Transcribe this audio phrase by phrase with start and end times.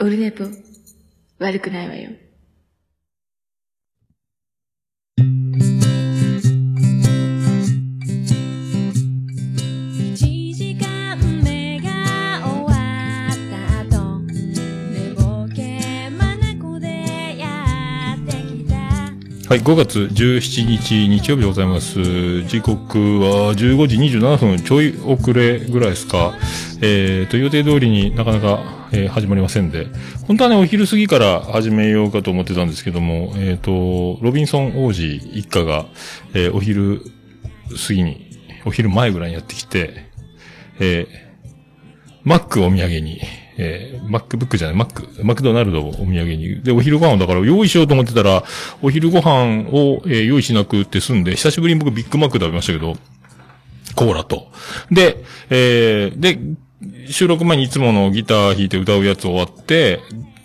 [0.00, 0.44] オルネポ、
[1.40, 2.10] 悪くないわよ。
[10.14, 11.90] 一時間目が
[12.46, 12.70] 終わ
[13.28, 18.76] った後寝ぼけ眼でやってきた
[19.48, 22.44] はい、5月17日日曜日でございます。
[22.44, 26.34] 時刻は15時27分ちょい遅れぐらいですか。
[26.82, 29.86] えーと、予定通りになかなか、えー始まりませんで。
[30.26, 35.86] 本当はね、お昼過ぎから始めようかと思ってたんですけども、えーと、ロビンソン王子一家が、
[36.34, 37.02] えーお昼
[37.86, 38.30] 過ぎに、
[38.64, 40.06] お昼前ぐらいにやってきて、
[40.80, 41.06] え
[42.24, 43.20] マックお土産に、
[43.56, 46.62] えー、マックブックじゃない、マック、マクドナルドをお土産に。
[46.62, 48.44] で、お昼ご飯をだから用意しようと思ってたら、
[48.82, 52.96] お昼ご飯を、えー用意しなくって済んで、久しぶりに僕ビッグマック食べましたけど、
[53.94, 54.48] コーラと。
[54.90, 56.38] で、えー、で、
[57.08, 60.00] 収録前にいつものギター弾いて歌うやつ終わって、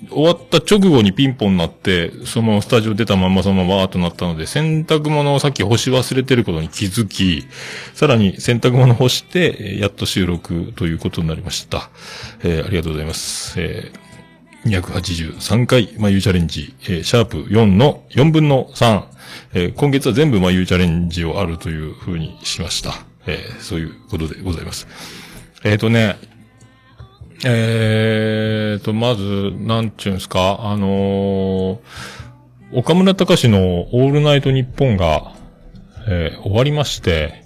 [0.09, 7.45] 終わった直後にピンポンになって、そのスタジオ出たまんまそのままわーっとなったので、洗濯物をさっき干し忘れてることに気づき、
[7.93, 11.89] さらに洗濯物干して、やっと収録ということになりました。
[12.43, 13.59] えーありがとうございます。
[13.59, 14.03] えー
[14.63, 19.03] 283回、まゆチャレンジ、えーシャープ4の4分の3、
[19.53, 22.93] えー今月は全部まゆチャレンジをあるという風にしました。
[23.27, 24.87] えーそういうことでございます。
[25.65, 26.17] えっ、とね、
[27.45, 31.77] えーと、まず、なんちゅうんすか、あのー
[32.75, 35.33] 岡村隆史のオールナイトニッポンが、
[36.07, 37.43] えー終わりまして、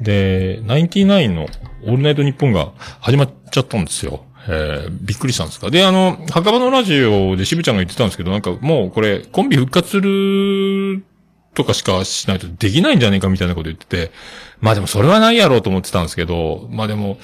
[0.00, 1.48] で、ナインティナインの
[1.84, 4.24] オールナイトニッポンが始まっちゃったんですよ。
[4.48, 5.70] えーびっくりしたんですか。
[5.70, 11.04] で、あの、墓場のラジオで渋ちゃんが言ってたんですけど、なんかもうこれ、コンビ復活する
[11.54, 14.12] とかしかしないとできないんじゃねえかみたいなこと言ってて、
[14.60, 17.18] まあでもそれはないやろうと思ってたんですけど、まあでも、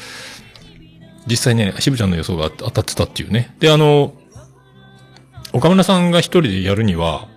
[1.29, 3.55] 実際ね、渋ちゃんの予想が当たってたっていうね。
[3.61, 4.15] で、あの、
[5.53, 7.29] 岡村さんが一人でやるには、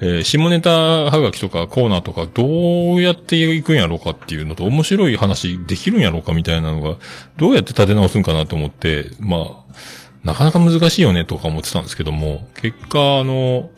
[0.00, 6.96] えー下ネタはがきとかコーナーとかどうやっていくんやろうかっていうのと面白い話できるんやろうかみたいなのが
[7.36, 9.74] どうやって立て直すんかなと思って、まあ、
[10.22, 13.70] なかなか難しいよねとか思ってたんですけども、結果あの、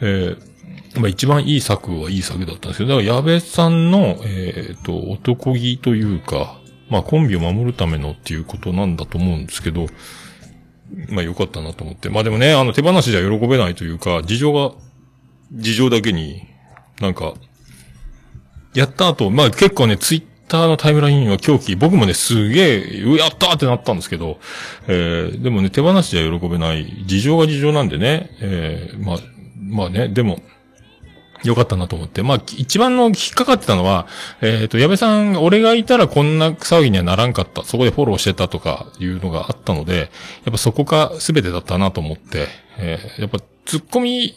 [0.00, 0.52] えー
[0.94, 6.60] まあ一番いい作はいい作だったんですけど、だから矢部さんの、えっ、と、男気というか、
[6.92, 9.86] まあコンビを守るためのっていうことなんだと思うんですけど、
[11.08, 12.10] まあ良かったなと思って。
[12.10, 14.74] まあでもね、あの手放しじゃ喜べないというか、事情が、
[15.52, 16.46] 事情だけに、
[17.00, 17.32] なんか、
[18.74, 24.38] やった後、まあ結構ね、ツイッターのタイムラインは狂気、僕もね、すげえ、やったーってなったんですけど、
[24.86, 29.16] えー、でもね、手放しじゃ喜べない、事情が事情なんでね、えー、まあ、
[29.56, 30.42] まあね、でも、
[31.44, 32.22] よかったなと思って。
[32.22, 34.06] まあ、一番の引っかかってたのは、
[34.40, 37.64] えっ、と、矢部さん、俺がいたらこんな騒ぎにはならんかった。
[37.64, 42.48] そこでフォローしてたとかいうのがあったので、やっぱそこが全てだったなと思って、
[42.78, 44.34] えーやっぱ突っ込み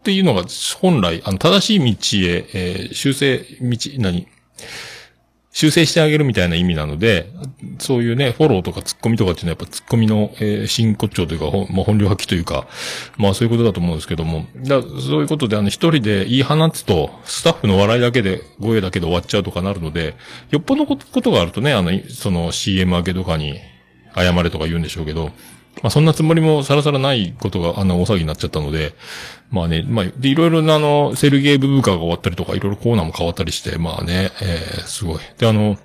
[0.00, 0.44] っていうのが
[0.80, 4.26] 本来、あの、正しい道へ、えー修正、道、何？
[5.52, 7.32] 修正してあげるみたいな意味なので、
[7.78, 12.68] そういうね、フォローとか突っ込みとかっていうのはやっぱ突っ込みの、えー真骨頂というか、まあ、本領発揮というか、
[13.16, 20.14] まあそういうことだと思うんですけども、だそういうことであの一人で言い放つと、スタッフの笑いだけで、声だけで終わっちゃうとかなるので、
[20.50, 23.58] よっぽどことがあるとね、あの、その CM 明けとかに
[24.14, 25.32] 謝れとか言うんでしょうけど、
[25.82, 28.94] まあそんなつもりもさらさらないことがあんな大騒ぎになっちゃったので、
[29.50, 35.18] まあね、まあ、で、いろいろなあの、セルゲーブブーカーが終わったりとか、いろいろコーナーも変わったりして、まあね、えー、すごい。
[35.38, 35.76] で、あの、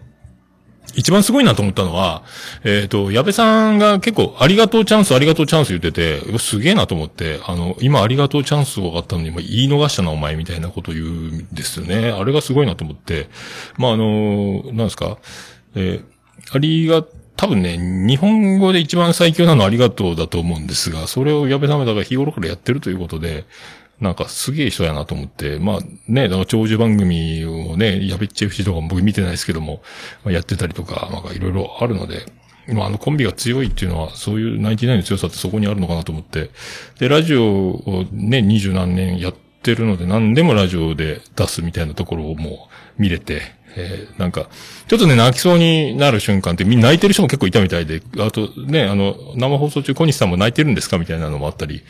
[0.94, 2.24] 一番すごいなと思ったのは、
[2.64, 12.12] えっ、と、矢部さんが結構、ありがとうチャンス、ありがとうチャンス言ってて、すげえなと思って、あの、今ありがとうチャンスがあったのに、ま、言い逃したな、お前、みたいなこと言うんですよね。
[12.12, 13.30] あれがすごいなと思って、
[13.78, 15.18] まあ、あの、なんですか、
[15.76, 16.16] えー
[16.52, 17.04] ありが、
[17.38, 23.46] 多分ね、日本語で一番最強なのありがとうだと思うんですが、それを矢部さんはだから日頃からやってるということで、
[24.00, 29.82] なんかすげえ人やなと思って、まあね、だから長寿番組をね、やべっち FC とかも僕見てないですけども、
[30.24, 32.26] まあ、やってたりとか、なんかいろいろあるので、
[32.74, 36.52] まああのコンビが強いっていうのは、そういうナインティナインの強さってそこにあるのかなと思って、
[37.00, 44.48] で、ラジオをね、二十何年やってるので、何でもラジオで出すみたいなところをもう見れて、えーなんか、
[44.88, 51.84] ちょっとね、泣きそうになる瞬間って、みんな泣いてる人も結構いたみたいで、あとね、あの、生放送中小西さんも泣いてるんですかみたいなのもあったり、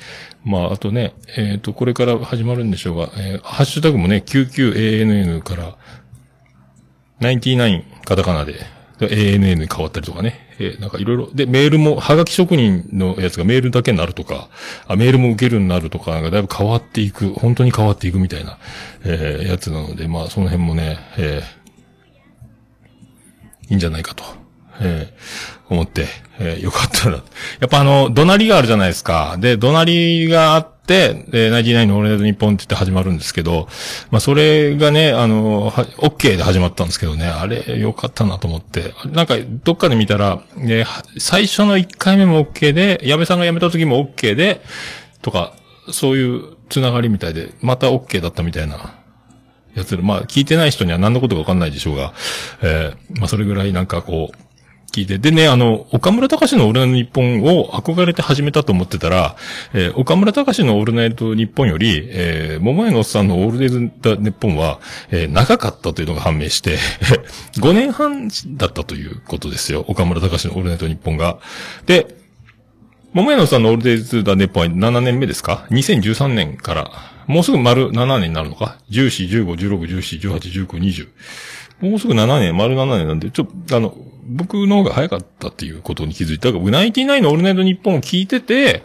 [0.43, 5.77] まあ、あとね、えっ、と、これから始まるんでしょうが、えーハッシュタグもね、99ANN から、
[7.21, 8.55] 99カタカナで、
[8.99, 10.45] ANN に変わったりとかね。
[10.59, 11.29] えーなんかいろいろ。
[11.33, 14.49] で、メールも、はがき職人のやつがメールだけになるとか、
[14.87, 18.57] あメールも受けるようになるとか、なんかだいぶ変わっていく、本当に変わっていくみたいな、
[19.03, 21.64] えーやつなので、まあ、その辺もね、えー
[23.69, 24.23] いいんじゃないかと、
[24.81, 26.05] えー思って、
[26.39, 27.15] えーよかったな。
[27.15, 27.21] や
[27.65, 29.37] っぱあの、怒鳴りがあるじゃないですか。
[29.39, 29.85] で、怒鳴
[30.25, 33.67] りがあって、で、ナインティナインのオールナイトニッポンって言って始まるんですけど、
[34.11, 38.93] まあ、それがね、あの、は、OK で始まったんですけどね、あれ、よかったなと思って。
[39.05, 40.85] なんか、どっかで見たら、ね、
[41.17, 44.61] 最初の1回目も OK で、矢部さんが辞めた時も OK で、
[45.23, 45.53] とか、
[45.91, 48.93] そういうつながりみたいで、また OK だったみたいな
[49.75, 52.13] やつで、まあ、聞いてない人には何のことかわかんないでしょうが、
[52.61, 54.45] えーまあ、それぐらいなんかこう、
[54.95, 55.17] 聞いて。
[55.17, 59.35] でね、あの、岡村隆史のオールナイトニッポンを憧れて始めたと思ってたら、
[59.73, 64.79] えー岡村隆史のオールナイトニッポンより、えー、桃屋のおっさんのオールデイズ・ニッポンは、
[65.11, 66.77] えー長かったというのが判明して、
[67.59, 69.83] 5年半だったということですよ。
[69.89, 71.39] 岡村隆史のオールナイトニッポンが。
[71.85, 72.15] で、
[73.11, 76.91] 桃屋のおっさんのオールデイズ・ダ・ネッポンは7年目ですか ?2013 年から、
[77.27, 81.07] もうすぐ丸7年になるのか ?14、15、16、17、18、19、20。
[81.81, 83.95] もうすぐ7年、丸7年なんで、ちょっと、あの、
[84.27, 88.83] 僕の方が早かったっていうことに気づいたが、ナイティナインのオールナイトニッポンを聞いてて、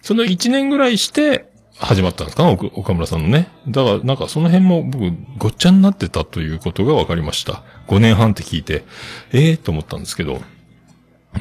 [0.00, 1.46] その1年ぐらいして、
[1.76, 3.48] 始まったんですか、岡岡村さんのね。
[3.66, 7.64] だから、なんかその辺も僕、ごっちゃになってたということが分かりました。
[7.88, 8.84] 5年半って聞いて、
[9.32, 10.40] ええー、と思ったんですけど、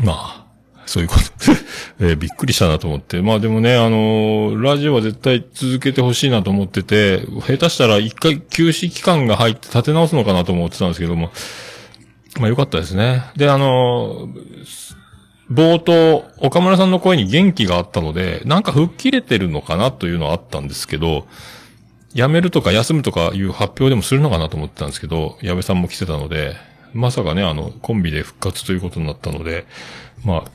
[0.03, 0.42] まあ、
[0.85, 1.21] そういうこと。
[1.99, 3.21] えーびっくりしたなと思って。
[3.21, 11.31] まあでもね、あのーラジオは絶対続けてほしいなと思ってて、下手したら一回休止期間が入って立て直すのかなと思ってたんですけども、
[12.39, 13.23] まあよかったですね。
[13.35, 15.03] で、あのー
[15.51, 21.27] 冒頭、岡村さんの声に元気があったので、なんか吹っ切れてるのかなというのはあったんですけど、
[22.13, 26.55] 辞めるとか休むとかいう発表でもするのかなと思ってたんですけど、矢部さんも来てたので、
[26.93, 29.65] まさかね、あの、コンビで復活ということになったので、
[30.23, 30.51] まあ、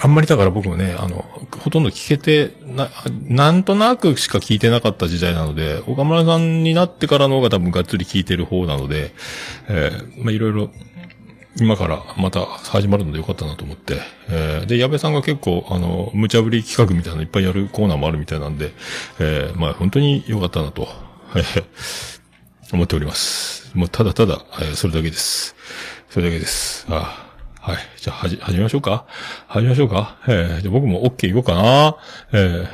[0.00, 1.24] あんまりだから僕もね、あの、
[1.58, 2.88] ほとんど聞けてな、
[3.24, 9.12] なんとなくしか聞いてなかった時代なので、岡村さんになってからの方が多分がっつり聞いてる方なので、
[9.68, 10.70] えーまあいろいろ、
[11.60, 18.70] 今からまた始まるのでよかったなと思って、えーで、矢部さんが結構、あの、無茶ぶり企画みたいなのいっぱいやるコーナーもあるみたいなんで、
[19.18, 20.86] えーまあ本当に良かったなと、
[21.34, 21.64] えー
[22.70, 23.72] 思っております。
[23.74, 25.56] もうただただ、えーそれだけです。
[26.10, 26.86] それだけです。
[26.88, 27.27] ああ
[27.60, 27.76] はい。
[27.96, 29.06] じゃあ、はじ、始めましょうか
[29.48, 31.96] 始めましょうかえー、じゃ僕も OK 行こうかな
[32.32, 32.68] え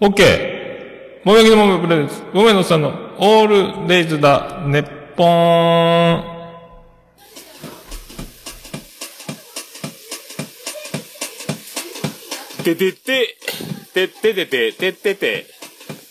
[0.00, 0.58] ー、OK!
[1.24, 6.38] もめきのもめプレゼンツ、もめのさんのオールデイズだ、ネッポーン。
[12.62, 13.36] ててて、
[13.92, 15.46] てててて、ててて、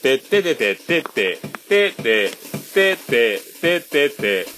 [0.04, 2.32] てててて、てて、てて、てて、
[2.74, 4.57] ててて、ててて、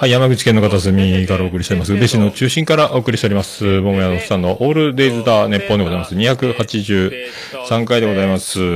[0.00, 1.94] はい、山口県の片隅からお送りしております。
[1.94, 3.64] 宇部市の中心からお送りしております。
[3.64, 6.14] 桃屋のおっさんのオールデイズだ、ネッポンでございます。
[6.14, 8.60] 283回でございます。
[8.60, 8.66] は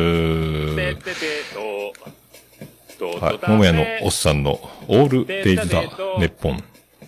[3.33, 3.39] い。
[3.47, 5.83] 桃屋のおっさんのオールデイズだ、
[6.19, 6.63] ネッポン。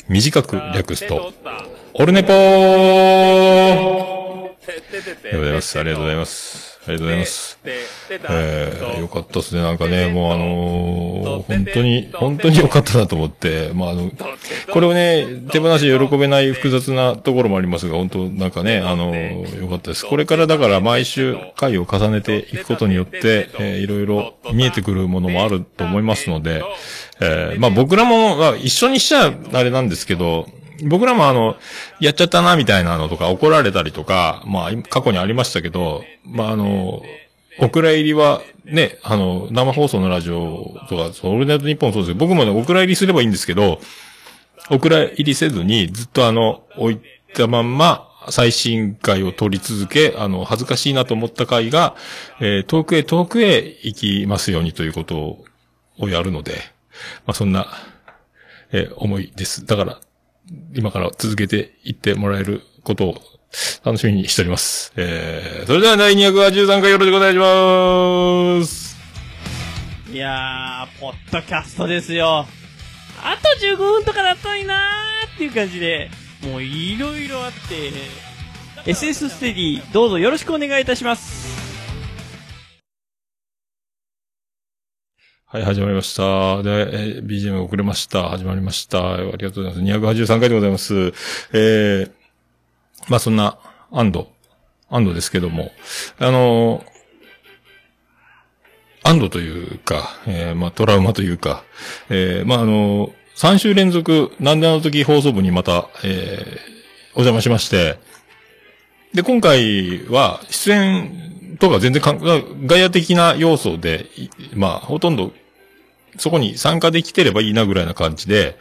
[0.09, 1.33] 短く略すと、
[1.95, 4.11] オルネポー
[4.53, 5.79] ありがとうございます。
[5.79, 6.70] ありがとうございます。
[6.87, 7.59] ありがとうございます。
[7.67, 9.61] えー、よかったですね。
[9.63, 14.11] なんかね、もうあのー本当に、本当によかったなと思って、まああの、
[14.73, 20.07] これをね、手放し喜べない複雑なところもありますが、本当なんかね、あのーよかったです。
[20.07, 26.63] これからだから毎週回を重ねていくことによって、えーいろいろ見えてくるものもあると思いますので、
[27.21, 30.47] えーまあ僕らも、まあ一緒にしちゃあれなんですけど、
[30.85, 31.57] 僕らもあの、
[32.01, 37.03] やっちゃったな、みたいなのとか、怒られたりとか、まあ、過去にありましたけど、まあ、あの、
[37.59, 43.81] お蔵入りは、ね、あの、生放送のラジオとか、そのオールナイトニッポンもそうですけど、僕もね、お蔵入りすればいいんですけど、
[44.71, 47.01] お蔵入りせずに、ずっとあの、置い
[47.35, 51.97] たまんま、最新回を取り続け、あの、恥ずかしいなと思った回が、
[52.41, 55.45] えー遠くへ遠くへ行きますようにということ
[55.99, 56.53] をやるので、
[57.27, 57.67] まあ、そんな、
[58.73, 59.65] えー思いです。
[59.67, 60.01] だから、
[60.75, 63.23] 今から続けていってもらえることを
[63.85, 64.93] 楽しみにしております。
[64.97, 68.97] えー、それでは第283回よろしくお願いします。
[70.13, 72.47] いやー、ポッドキャストですよ。
[73.23, 76.11] あと15分とかだったのになーっていう感じで、
[76.43, 77.93] もういろいろあって、
[78.91, 81.70] SS ステディ、どうぞよろしくお願いいたします。
[85.53, 86.63] はい、始まりました。
[86.63, 88.29] で、え BGM 遅れました。
[88.29, 89.15] 始まりました。
[89.15, 90.25] ありがとうございます。
[90.25, 91.13] 283回でございます。
[91.53, 92.13] えー、
[93.09, 93.59] まあそんな、
[93.91, 94.31] 安堵、
[94.91, 95.73] 安堵ですけども、
[96.21, 96.91] あのー
[99.03, 101.65] 安堵というか、えー、まあトラウマというか、
[102.11, 106.59] えー、まああの、3週連続、なんであの時放送部にまた、えー、
[107.17, 107.99] お邪魔しまして、
[109.15, 114.07] で、今回は、出演とか全然かん、外野的な要素で、
[114.55, 115.33] まあ、ほとんど
[116.19, 118.59] そこに参加できてればいいなぐらいな感じで、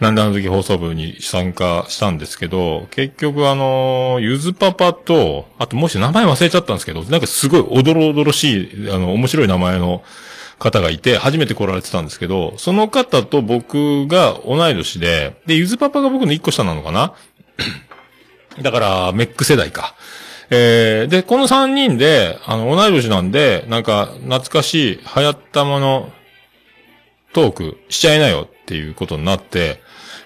[0.00, 10.02] なんであの時放送部に参加したんですけど、結局あの、ゆずパパと、あともし名前忘れちゃったんですけど、なんかすごいおどろおどろしい、あの、面白い名前の
[10.58, 17.14] 方がいて、初めて来られてたんですけど、その方と僕が同い年で、で、ゆずパパが僕の一個下なのかな？
[18.60, 19.94] だから、メック世代か。
[20.50, 26.12] えー、で、この三人で、あの、同い年なんで、なんか、懐かしい、流行ったもの、
[27.32, 29.82] トークしちゃいなよっていうことになって、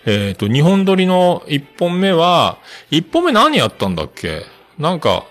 [0.07, 2.59] えっ、と、日本撮りの一本目は、
[2.91, 4.43] 一本目何やったんだっけ？
[4.79, 5.27] なんか、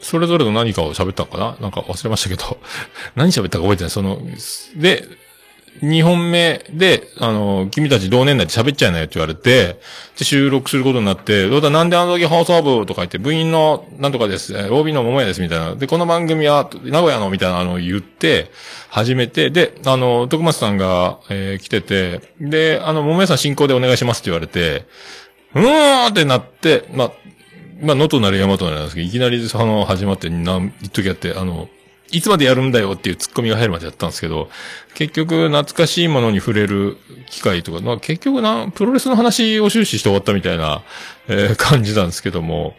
[0.00, 1.56] それぞれの何かを喋ったのかな？
[1.60, 2.58] なんか忘れましたけど、
[3.16, 3.90] 何喋ったか覚えてない。
[3.90, 4.20] その、
[4.76, 5.04] で、
[5.82, 9.80] 二本目で、あの、君たち同年代で喋っちゃいなよって言われて、
[10.18, 15.74] で、収録することになって、どうだ、なんであの時放送部とか言って、部員のなんとかです、OB の桃屋です、みたいな。
[15.74, 18.50] で、この番組は、名古屋の、みたいなのを言って、
[18.88, 24.86] 始めて、で、あの、徳松さんが、えー来てて、で、あの、桃屋さん進行でお願いしますって言われて、
[25.54, 27.12] うーんってなって、まあ、
[27.82, 31.68] まあ、野となる山となるなんですけど、いきなりその、始まって、なん、一時やって、あの、
[32.10, 34.48] いつまでやるんだよっていうツッコミが入るまでやったんですけど、
[34.94, 36.96] 結局懐かしいものに触れる
[37.28, 40.82] 機会とか、まあ結局な、プロレスの話を終始して終わったみたいな、
[41.28, 42.76] えー感じなんですけども、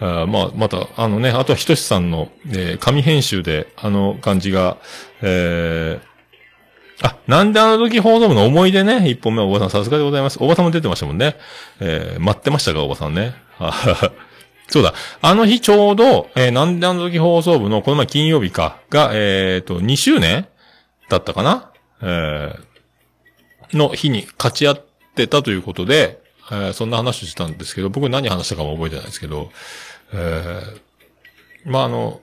[0.00, 4.78] あまあ、また、あのね、あとはひとしさんの、えー紙編集で、あの感じが、
[5.20, 6.08] えー
[7.06, 10.38] あ、なんであの時放送部の思い出ね、一本目はおばさんさすがでございます。
[10.40, 11.36] おばさんも出てましたもんね。
[11.80, 13.34] えー待ってましたか、おばさんね。
[14.68, 14.92] そうだ。
[15.22, 20.46] あの日ちょうど、えーなんであの時放送部の、この前金曜日か、が、えっ、と、2周年
[21.08, 21.72] だったかな？
[22.02, 22.68] えー
[23.76, 24.84] の日に勝ち合っ
[25.14, 26.20] てたということで、
[26.50, 29.50] えーそんな話をしたんですけど、僕何話したかも覚えてないですけど、
[30.12, 32.20] えーまあ、あの、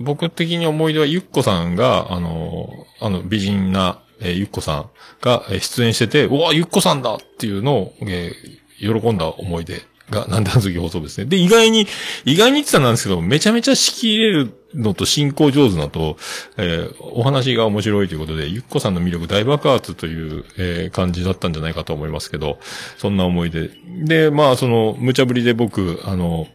[0.00, 2.68] 僕的に思い出はゆっこさんが、あの、
[3.00, 4.90] あの、美人な、えーゆっこさん
[5.20, 11.26] が出演してて、うわ、ゆっこさんだっていうのを、えー喜んだ思い出が、なんであの時放送ですね。
[11.26, 11.86] で、意外に、
[12.24, 16.16] 意外に言ってたんですけど、めちゃめちゃ仕切れるのと進行上手なと、
[16.56, 22.58] えーお話が面白いということで、ゆっこさんの魅力大爆発という、えー感じだったんじゃないかと思いますけど、
[22.96, 23.70] そんな思い出。
[24.04, 26.46] で、まあ、その、無茶ぶりで僕、あの、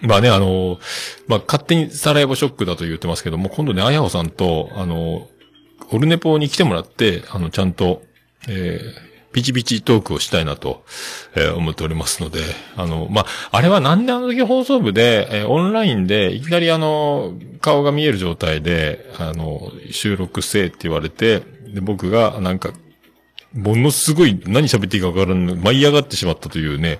[0.00, 0.78] まあね、あの、
[1.28, 5.28] まあ、勝手にサラエボショックだと言ってますけども、今度ね、あやほさんと、あの、
[5.90, 8.02] オルネポに来てもらって、あの、ちゃんと、
[8.48, 10.84] えーピチピチトークをしたいなと、
[11.34, 12.40] えー思っておりますので、
[12.76, 21.42] あの、まあ、あれはなんであの時放送部で、えーオンラインで、いきなりあの、顔が見える状態で、あの、収録せえって言われて、
[21.74, 22.72] で、僕が、なんか、
[23.52, 26.98] ものすごい何喋っていいか分からん、舞い上がってしまったというね、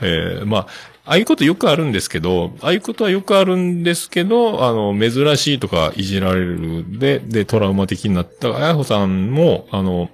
[0.00, 0.66] えーまあ、
[1.04, 8.56] ああいうことよくあるんですけど、ああいうことはよくあるんですけど、あの、珍しいとかいじられるで、で、トラウマ的になった。
[8.56, 10.10] あやほさんも、あの、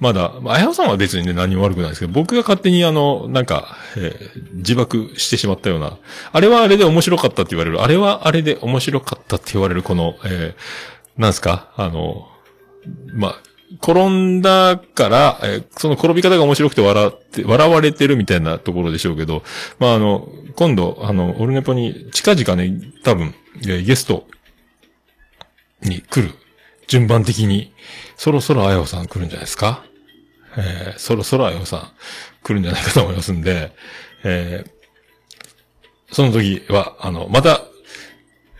[0.00, 5.98] まだ、まあやほさんは別にね、何も悪くないですけど、僕が勝手にあの、なんか、えー自爆してしまったような、
[6.32, 11.72] あれはあれで面白かったって言われる、あれはあれで面白かったって言われる、この、えーなんすか？
[11.76, 12.28] あの、
[13.12, 13.42] まあ、
[13.82, 19.42] 転んだから、えーその転び方が面白くて笑って、笑われてるみたいなところでしょうけど、
[19.78, 24.26] まあ、あの、今度、あの、オルネポに近々ね、多分、えーゲスト
[25.82, 26.34] に来る。
[26.86, 27.72] 順番的に、
[28.16, 29.84] そろそろあやほさん来るんじゃないですか？
[30.56, 31.92] えーそろそろあやほさん
[32.42, 33.72] 来るんじゃないかと思いますんで、
[34.24, 34.76] えー
[36.08, 37.62] その時は、あの、また、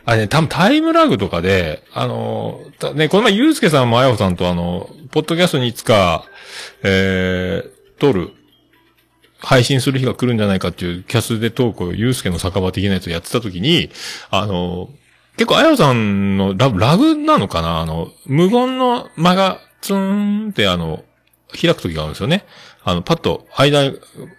[0.04, 2.60] あれね、多分タイムラグとかで、あの、
[2.96, 6.24] ね、この前、ゆうすけさんもあやほさんとあの、ポッドキャストにいつか、
[6.82, 8.32] えー、撮る、
[9.38, 13.90] 配信する日が来るんじゃないかっていうキャスでトークをゆうすけの酒場的なやつをやってた時に、
[14.30, 14.90] あの、
[15.36, 17.80] 結構あやさんのララグなのかな？
[17.80, 21.04] あの、無言の間がツーンってあの、
[21.60, 22.44] 開く時があるんですよね。
[22.84, 23.92] あの、パッと、間、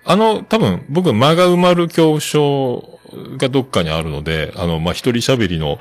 [0.05, 2.99] あの、多分、僕、間が埋まる恐怖症
[3.37, 5.79] がどっかにあるので、あの、まあ、一人喋りの、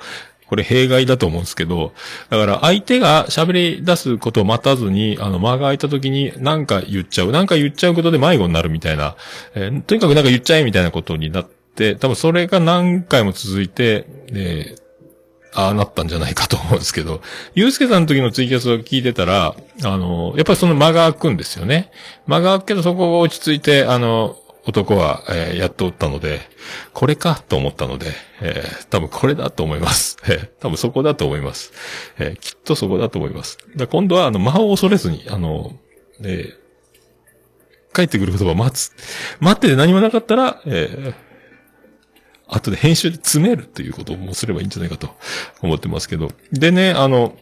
[0.49, 1.93] これ弊害だと思うんですけど、
[2.29, 7.31] だから相手が喋り出すことを待たずに、あの、間が空いた時に何か言っちゃう。
[7.31, 9.17] 何か言っちゃうことで迷子になるみたいな、
[9.55, 14.86] えーとにかくなんか言っちゃえみたいなことになって、多分それが何回も続いて、えー
[15.57, 17.23] ああなったんじゃないかと思うんですけど、
[17.55, 21.91] ゆうすけさんの時のツイキャスを聞いてたら、あの、やっぱりその間が空くんですよね。
[22.27, 24.37] 間が空くけどそこが落ち着いて、あの、
[24.67, 26.41] 男は、えーやっておったので、
[26.93, 30.17] これかと思ったので、えー多分これだと思います。
[30.25, 31.73] えー多分そこだと思います。
[32.19, 33.59] えーきっとそこだと思います。
[33.77, 35.73] だ今度は、あの、間を恐れずに、あの、
[36.23, 36.67] えー
[37.95, 38.93] 帰ってくる言葉を待つ。
[39.41, 41.26] 待ってて何もなかったら、えー
[42.49, 45.11] 後で編集で詰めるということをもすればいいんじゃないかと
[45.63, 46.31] 思ってますけど。
[46.53, 47.37] でね、あの、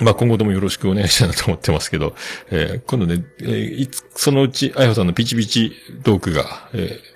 [0.00, 2.14] まあ今後ともよろしくお願いしたいなと思ってますけど、
[2.50, 7.14] えー今度ね、えーいつ、そのうち、あやほさんのピチピチトークが、えー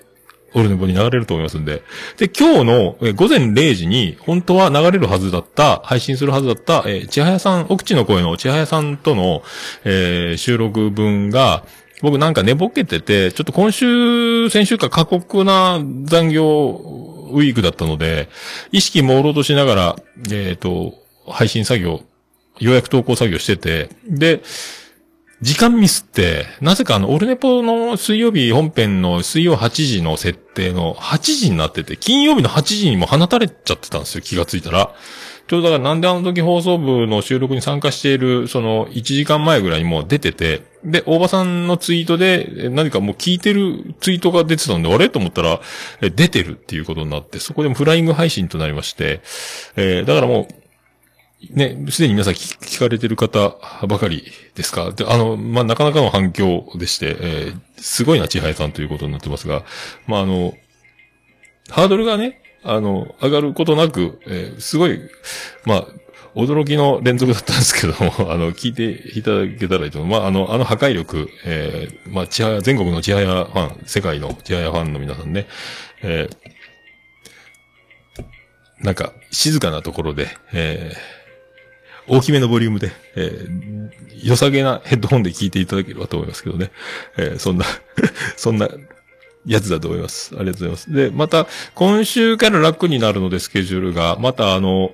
[0.55, 1.83] オルネポに流れると思いますんで。
[2.17, 9.43] で、今日の、えー午前0時に、本当は流れるはずだった、配信するはずだった、えー、千早さん、奥地の声の千早さんとの、
[9.83, 11.63] えー収録分が、
[12.01, 18.29] 僕なんか寝ぼけてて、ちょっと今週、先週か過酷な残業ウィークだったので、
[18.71, 19.95] 意識朦朧としながら、
[20.31, 20.93] えっ、と、
[21.27, 22.01] 配信作業、
[22.59, 24.41] ようやく投稿作業してて、で、
[25.41, 34.93] 時間ミスって、なぜかあの、オルネポの水曜日本編の水曜8時の設定の8時になってて、金曜日の8時にも放たれちゃってたんですよ、気がついたら。
[35.49, 45.09] ちょうどだからなんであの時放送部の収録に参加している、その1時間前ぐらいにもう出てて、で、大場さんのツイートで、何かもう聞いてるツイートが出てたんで、あれ？
[45.09, 45.59] と思ったら、
[46.01, 49.21] 出てるっていうことになって、そこでもフライング配信となりまして、
[49.75, 50.47] えーだからも
[51.51, 53.55] う、ね、すでに皆さん聞かれてる方
[53.87, 54.91] ばかりですか？
[54.91, 59.63] で、あの、まあ、なかなかの反響でして、えーすごいな、千早さんということになってますが、
[60.05, 60.53] まあ、あの、
[61.69, 64.99] ハードルがね、あの、上がることなく、えーすごい、
[65.65, 65.87] まあ、
[66.35, 70.19] 驚きの連続だったんですけども、 あの、聞いていただけたらいいと思う。
[70.19, 75.47] まあ、あの、あの破壊力、えーまあ、千早、全国の千早ファン、世界の千早ファンの皆さんね、
[76.03, 76.49] えー
[78.81, 81.19] なんか、静かなところで、えー
[82.11, 83.89] 大きめのボリュームで、えー
[84.23, 86.71] 良さげなヘッドホンで聞いていただければと思いますけどね。
[87.17, 87.65] えーそんな、
[88.35, 88.67] そんな、
[89.49, 90.35] やつだと思います。
[90.35, 90.93] ありがとうございます。
[90.93, 94.91] で、また、今週から楽になるので、スケジュールが、またあの、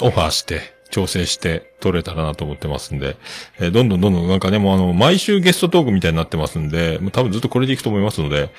[0.00, 3.16] オファーして、調整して取れたらなと思ってますんで、
[3.58, 8.50] えーどんどんどんどんなんかね、もうあの、毎週ゲストトークみたいになってますんで、もう多分ずっとこれでいくと思いますので、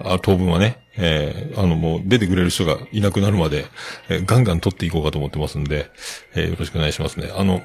[0.00, 3.66] あ当分はね、えーあの、もう出てくれる人がいなくなるまで、
[4.08, 5.88] えーガンガン取っていこうかと思ってますんで、
[6.34, 7.30] えよろしくお願いしますね。
[7.32, 7.62] あの、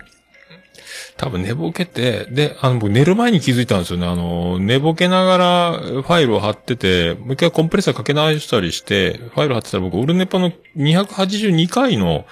[1.18, 4.08] 多分寝ぼけて、で、あの、僕寝る前に気づいたんですよね。
[4.08, 12.26] あの、寝ぼけながらファイルを貼ってて、もう一回コンプレッサーかけ直したりして、ファイル貼ってたら僕、オルネポの282回の、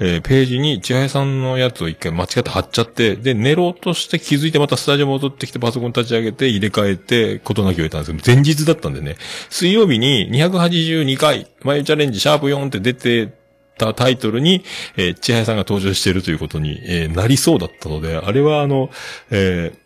[0.00, 9.16] えーページに千早さんのやつを一回間違って貼っちゃって、で、寝ろうとして気づいてまたスタジオ戻ってきてパソコン立ち上げて入れ替えて、ことなきを得たんですけど、前日だったんでね、
[9.50, 13.43] 水曜日に282回、眉チャレンジシャープ4って出て、
[13.76, 14.64] たタイトルに、
[14.96, 18.90] えー、千早さんが登場しているということに、えーなりそうだったので、あれはあの、
[19.30, 19.84] えー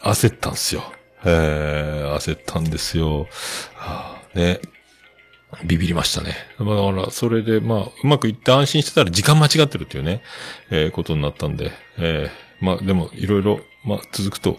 [0.00, 0.84] 焦ったんですよ。
[1.24, 3.26] えー焦ったんですよ。
[3.74, 4.60] はあね。
[5.64, 6.34] ビビりましたね。
[6.58, 10.22] まあだから、それで、まあ、うまくいって安心してたら時間間違ってるっていうね、
[10.70, 14.58] えーことになったんで、えーまあ、でも、いろいろ、まあ、続くと、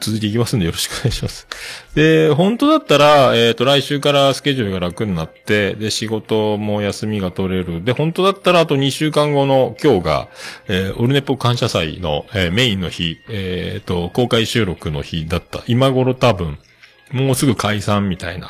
[0.00, 1.48] 続いていきますんでよろしくお願いします。
[1.96, 7.82] で、本当だったら、えっ、と、来週からスケジュールが楽になって、で、仕事も休みが取れる。
[7.84, 10.28] で、本当だったらあと2週間後の今日が、
[10.68, 15.64] えーオルネポ感謝祭の、えーメインの日、えっ、と、公開収録の日だった。
[15.66, 16.58] 今頃多分、
[17.10, 18.48] もうすぐ解散みたいな。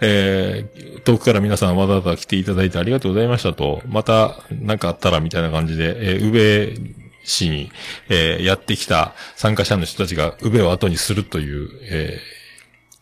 [0.00, 7.70] えー遠くから皆さんわざわざ来ていただいてありがとうございましたと、また何かあったらみたいな感じで、えー、宇部市に、
[8.08, 12.42] えーやってきた参加者の人たちが宇部を後にするという、えー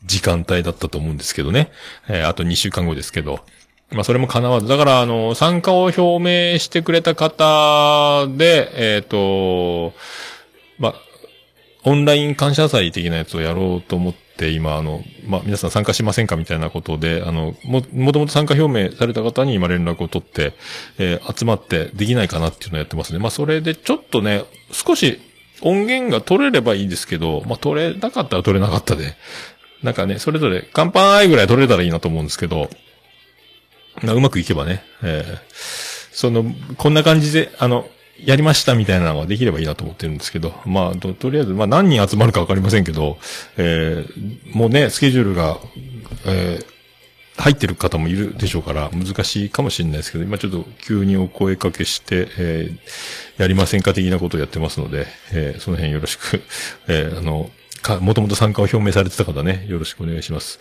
[0.07, 1.71] 時間帯だったと思うんですけどね。
[2.09, 3.41] えーあと2週間後ですけど。
[3.93, 4.69] まあ、それも叶わず。
[4.69, 9.93] だから、あの、参加を表明してくれた方で、えっ、と、
[10.79, 10.95] まあ、
[11.83, 20.55] オンライン感謝祭的なやつをやろうと思って、今、あの、まあ、皆さん参加しませんかみたいなことで、あの、も、もともと参加表明された方に今連絡を取って、
[20.99, 23.19] えー集まってできないかなっていうのをやってますね。
[23.19, 25.21] まあ、それでちょっとね、少し
[25.61, 29.15] 音源が取れればいいんですけど、まあ、取れなかったら取れなかったで、
[29.83, 32.71] なんかね、それぞれ乾杯ぐらい取れたらいいなと思うんですけど、
[34.03, 36.45] まあうまくいけばね、えーその、
[36.77, 37.89] こんな感じで、あの、
[38.25, 43.19] やりましたみたいなのができればいいなと思ってるんですけど、まあ、と、とりあえず、まあ何人集まるかわかりませんけど、
[43.57, 45.59] えーもうね、スケジュールが、
[46.27, 46.67] えー
[47.37, 56.43] 入ってる方もいるでしょうから、難しいかもしれないですけど、今ちょっと急にお声かけして、えーやりませんか的なことをやってますので、えーその辺よろしく、
[56.89, 60.59] えーあの、か、もともと参加を表明されてた方ね、よろしくお願いします。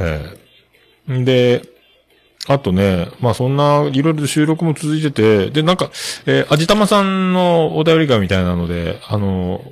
[0.00, 1.62] えーんで、
[2.48, 5.90] あとね、まあそんな、いろいろ収録も続いてて、で、なんか、
[6.26, 9.62] えー、あじたまさんのお便り会みたいなので、あの、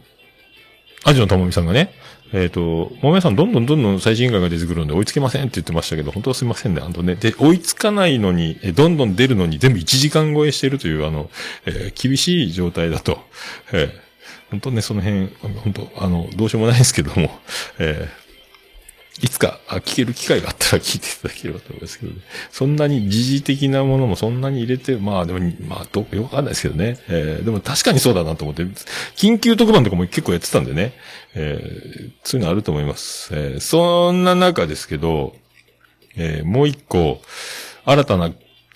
[1.05, 1.93] アジのともみさんがね、
[2.33, 6.83] えっ、と、もめさんどんどんどんどん最新回が出てくるんで追いつけませんって言ってましたけど、本当はすいませんね。
[6.85, 11.29] あのね、で、追いつかないのに、えどんどん出るのに全部1時間超えしてるという、あの、
[11.67, 13.19] えー厳しい状態だと。
[13.73, 14.11] えー
[14.51, 15.29] 本当ね、その辺、
[15.63, 17.31] 本当あの、どうしようもないですけども、
[17.79, 18.09] え
[19.23, 22.21] いつか、聞ける機会があったら聞いていただければと思いますけどね。
[22.51, 26.99] そんなに時事的なものもそんなに入れて、まあでも、まあ、どう、よくわかんないですけどね。
[27.09, 28.63] えーでも確かにそうだなと思って、
[29.17, 30.93] 緊急特番とかも結構やってたんでね。
[31.35, 33.31] えーそういうのあると思います。
[33.35, 35.35] えーそんな中ですけど、
[36.17, 37.21] えーもう一個、
[37.85, 38.33] 新たな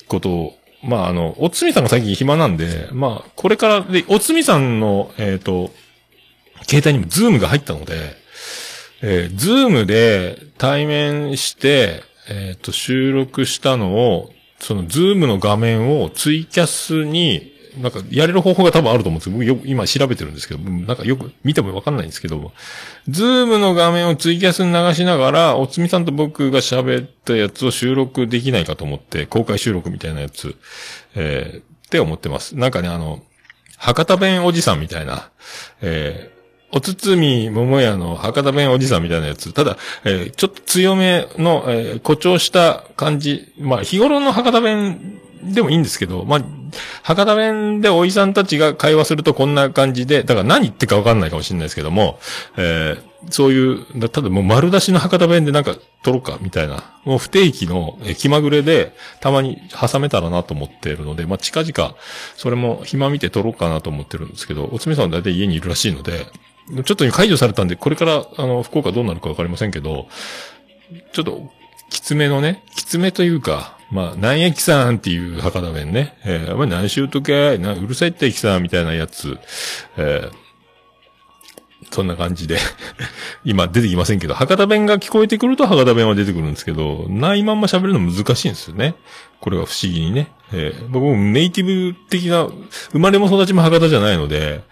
[0.09, 5.71] ことを、まあ、あの、おつみさんが最近暇なんで、まあ、これから、で、おつみさんの、えっ、と、
[6.69, 8.24] 携帯にもズームが入ったので、
[9.07, 22.53] えー、ズームで対面して、えっ、と、収録したのを、そのズームの画面をツイキャスに、なんか、やれる方法が多分あると思うんですけど、僕も今調べてるんですけど、なんかよく見てもわかんないんですけども、
[23.07, 30.57] ズームの画面をツイキャスに流しながら、おつみさんと僕が喋ったやつを収録できないかと思って、公開収録みたいなやつ、
[31.15, 32.57] えー、って思ってます。
[32.57, 33.23] なんかね、あの、
[33.77, 35.31] 博多弁おじさんみたいな、
[35.83, 36.34] えー、
[36.75, 39.53] おつつみ桃屋の博多弁おじさんみたいなやつ。
[39.53, 43.53] ただ、えーちょっと強めの、えー誇張した感じ。
[43.59, 46.45] まあ、日頃の博多弁でもいいんですけど、まあ、
[47.03, 52.19] 博多弁でおじさんたちが会話するとこんな感じで、だから何言ってかわかんないかもしれないですけども、
[52.57, 56.83] えーそういう、ただもう丸出しの博多弁でなんか撮ろうか、みたいな。
[57.07, 61.95] もう不定期の気まぐれで、たまに挟めたらなと思っているので、まあ、近々、
[62.37, 66.27] それも暇見て撮ろうかなと思ってるんですけど、おつみさんは大体家にいるらしいので、
[66.69, 70.09] ちょっと解除されたんで、これから、あの、福岡どうなるかわかりませんけど、
[71.13, 71.51] ちょっと、
[71.91, 79.39] きつめのね、きつめというか、まあ、なんやきさんっていう博多弁ね、えー、お前何しゅうとけな、うるさいってきさんみたいなやつ、
[79.97, 80.45] えー
[81.91, 82.59] そんな感じで、
[83.45, 88.95] 今出てきませんけど、博多弁が聞こえてくると博多弁は出てくるんですけど、ないまんま喋るの難しいんですよね。
[89.41, 90.33] これは不思議にね。
[90.53, 92.49] えー僕もネイティブ的な、
[92.91, 94.63] 生まれも育ちも博多じゃないので、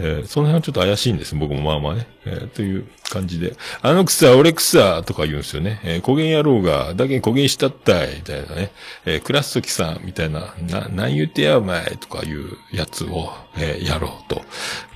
[0.00, 1.34] えーその辺はちょっと怪しいんです。
[1.34, 2.06] 僕もまあまあね。
[2.24, 3.54] えーという感じで。
[3.82, 5.80] あの草、俺草とか言うんですよね。
[5.84, 8.70] えー、焦げん野郎が、だけ焦げんしたったい、みたいなね。
[9.06, 14.42] えー、クラストキさん、みたいな、な、何言ってやお前、とかいうやつを、えーやろうと。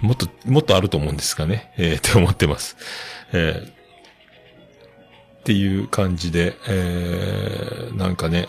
[0.00, 1.72] もっと、もっとあると思うんですがね。
[1.78, 2.76] えーって思ってます。
[3.32, 3.82] えー
[5.42, 8.46] っていう感じで、えー、なんかね、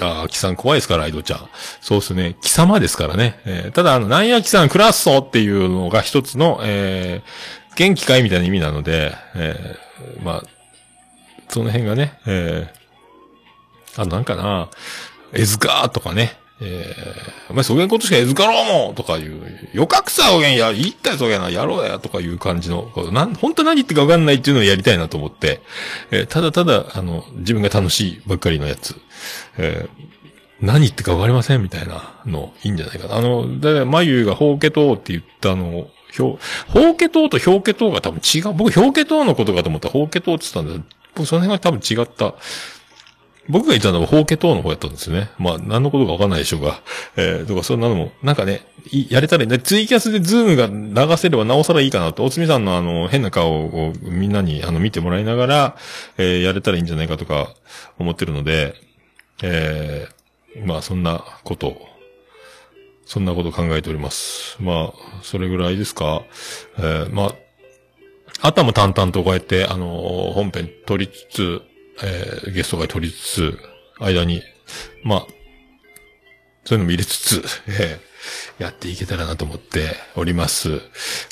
[0.00, 1.48] ああ、貴さん怖いですから、ライドちゃん。
[1.80, 2.36] そうですね。
[2.40, 3.40] 貴様ですからね。
[3.44, 10.42] えーただ、あの、なんや貴さんクラッソっていうのが一つの、えー、元気かいみたいな意味なので、えーまあ、
[11.48, 14.68] その辺がね、えーあ、なんかな、
[15.32, 25.62] エズカーとかね、えー、お前そげんことしかエズカろうもんとかいう、よかくさおげんや、いいったよそげんな、やろうや、とかいう感じの、なん、本当何言ってかわかんないっていうのをやりたいなと思って、
[26.10, 28.94] えーただただ、あの、自分が楽しいばっかりのやつ、
[29.58, 30.10] えー
[30.62, 33.16] 何言ってかわかりませんみたいなの、いいんじゃないかな。
[33.16, 36.38] あの、だから、眉がホーケトーって言ったのを、ひょう、
[36.70, 38.52] ホーケトーとヒョウケトーが多分違う。
[38.52, 42.34] 僕、ヒョウケトーのことかと思ったら、ホーケトーって言ったんです僕、その辺が多分違った。
[43.48, 45.30] 僕が言ったのは、ホーケトーの方やったんですね。
[45.38, 46.82] まあ、何のことかわかんないでしょうが。
[47.16, 48.66] えー、とか、そんなのも、なんかね、
[49.08, 49.58] やれたらいいね。
[49.58, 52.24] ツイキャスでズームが流せればなおさらいいかなと。
[52.24, 55.76] おつみさんのあの、変な顔をみんなにあの、見てもらいながら、
[56.18, 57.54] えー、やれたらいいんじゃないかとか、
[57.98, 58.74] 思ってるので、
[59.42, 61.80] えー、まあ、そんなこと、
[63.06, 64.56] そんなこと考えております。
[64.60, 66.22] まあ、それぐらいですか。
[66.78, 67.34] えー、まあ、
[68.42, 71.62] あとも淡々とこうやって、あのー本編撮りつつ、
[72.02, 73.58] えーゲストが撮りつつ、
[73.98, 74.42] 間に、
[75.04, 75.26] まあ、
[76.64, 78.10] そういうのも入れつつ、 えー
[78.62, 80.82] やっていけたらなと思っております。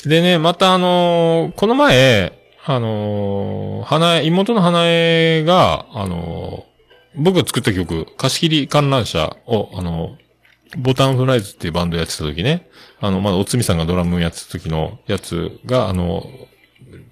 [0.05, 2.33] でね、またあのーこの前、
[2.65, 6.69] あのー花江、妹の花江が、あのー
[7.15, 10.29] 僕が作った曲、貸し切り観覧車を、あのー
[10.77, 12.67] ボタンフライズっていうバンドやってた時ね、
[12.99, 16.29] あの、まだおつみさんがドラムやってた時のやつが、あの、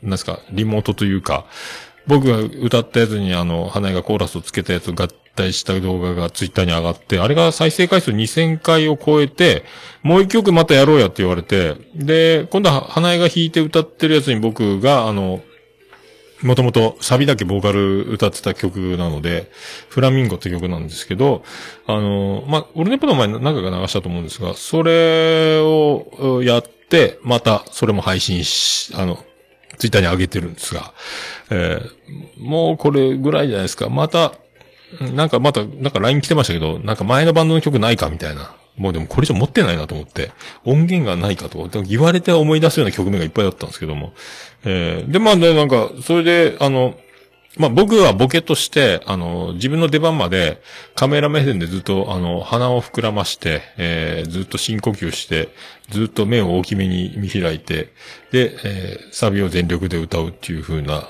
[0.04, 1.46] なんですか、リモートというか、
[2.08, 9.64] 僕が歌ったやつにあの、花江がコーラスをつけたやつを合体した動画がツイッターに上がって、あれが再生回数2000回を超えて、
[10.04, 15.42] もう一曲またやろうやって言われて、で、今度は花江が弾いて歌ってるやつに僕が、あの、
[16.44, 19.50] もともとサビだけボーカル歌ってた曲なので、
[19.90, 21.44] フラミンゴって曲なんですけど、
[21.88, 29.18] あの、まあ、オルネポの前に何回か流したと思うんですが、それをやって、またそれも配信し、あの、
[29.78, 30.94] ツイッターに上げてるんですが、
[31.50, 31.98] えー
[32.40, 33.90] もうこれぐらいじゃないですか。
[33.90, 34.34] また、
[35.14, 38.56] なんかまた、なんか LINE 来てましたけど、なんか前のバンドの曲ないかみたいな。
[38.78, 40.32] もうでもこれ以上持ってないなと思って、
[40.64, 41.68] 音源がないかと。
[41.68, 44.14] でも言われて思い出すような曲名がいっぱいだったんですけども。
[44.64, 46.96] えーで、まあね、なんか、それで、あの、
[47.58, 50.62] まあ僕はボケとして、あの、自分の出番まで
[50.96, 55.50] カメラ目線でずっと、あの、鼻を膨らまして、えーずっと深呼吸して、
[55.90, 57.94] ずっと目を大きめに見開いて、
[58.32, 61.08] で、えーサビを全力で歌うっていう風な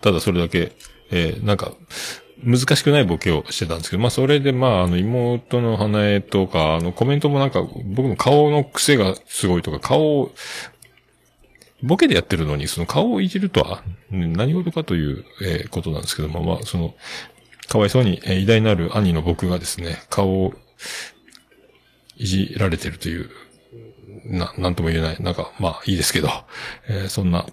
[0.00, 0.72] ただそれだけ、
[1.10, 1.72] えーなんか、
[2.42, 10.30] 難しくないボケをしてたんですけど、まあそれでまああの妹の花江とか、あのコメントもなんか僕の顔の癖がすごいとか、顔を、
[11.82, 16.94] ボケでやってるのにその顔をいじるとは何事かという、えーことなんですけども、まあその、
[17.68, 20.54] かわいそうに、えー偉大なる兄の僕がですね、顔を
[22.16, 23.30] いじられてるという、
[24.24, 25.22] な、なんとも言えない。
[25.22, 26.28] なんか、まあいいですけど、
[26.88, 27.46] えーそんな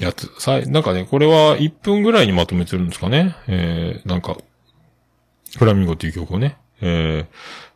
[0.00, 0.30] やつ。
[0.38, 3.36] さい、なんかね、これは1分ぐらいにまとめてるんですかね。
[3.46, 4.36] えー、なんか、
[5.56, 6.58] フラミンゴっていう曲をね。
[6.80, 7.26] えー、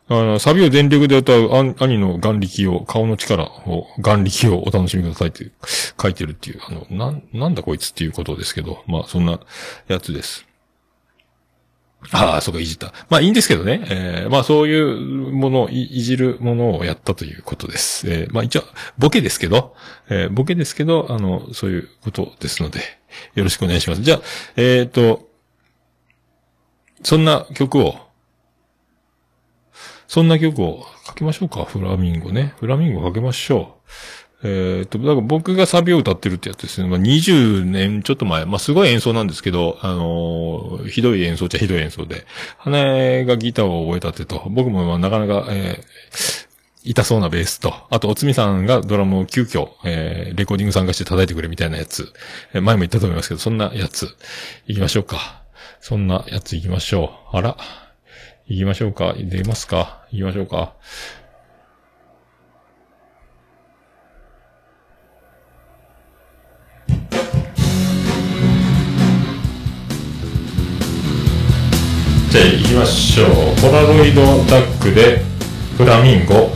[0.07, 5.51] あの、サビを全力で歌う兄兄の眼力を、顔の力を、眼力をお楽しみくださいって
[5.99, 9.39] 書いてるっていう、あの、なん、なんだこいつっていうことですけど、まあそんな
[9.87, 10.45] やつです。
[12.11, 12.93] ああ、そうか、いじった。
[13.09, 13.81] まあいいんですけどね。
[13.89, 18.07] えー、まあそういうもの、いいじるものをやったということです。
[18.07, 18.63] えー、まあ一応、
[18.99, 19.75] ボケですけど、
[20.09, 22.79] えー、ボケですけど、あの、そういうことですので、
[23.33, 24.03] よろしくお願いします。
[24.03, 24.21] じゃあ、
[24.55, 25.27] えっ、と、
[27.03, 28.04] そんな曲を、
[30.07, 31.63] そんな曲をかけましょうか。
[31.65, 32.53] フラミンゴね。
[32.59, 33.89] フラミンゴかけましょう。
[34.47, 36.87] えっ、と、だから僕がサビを歌ってるってやつですね。
[36.87, 38.45] まあ、20年ちょっと前。
[38.45, 42.25] まあ、すごい演奏なんですけど、あのーひどい演奏っちゃひどい演奏で。
[42.57, 46.45] 花がギターを覚えたってと、僕もまなかなか、えー
[46.87, 52.13] 痛そうなベースと、あと、おつみさんがドラムを急遽、えーレコーディング参加して叩いてくれみたいなやつ。
[52.53, 54.07] え前も言ったと思いますけど、そんなやつ、
[54.67, 55.41] 行きましょうか。
[55.81, 57.37] そんなやつ行きましょう。
[57.37, 57.84] あら。
[58.47, 59.15] 行きましょうか。
[59.17, 60.05] 出ますか？
[60.11, 60.73] 行きましょうか。
[72.29, 73.27] じゃあ行きましょう。
[73.61, 75.23] ポラロイドダックで
[75.77, 76.49] フラミンゴ。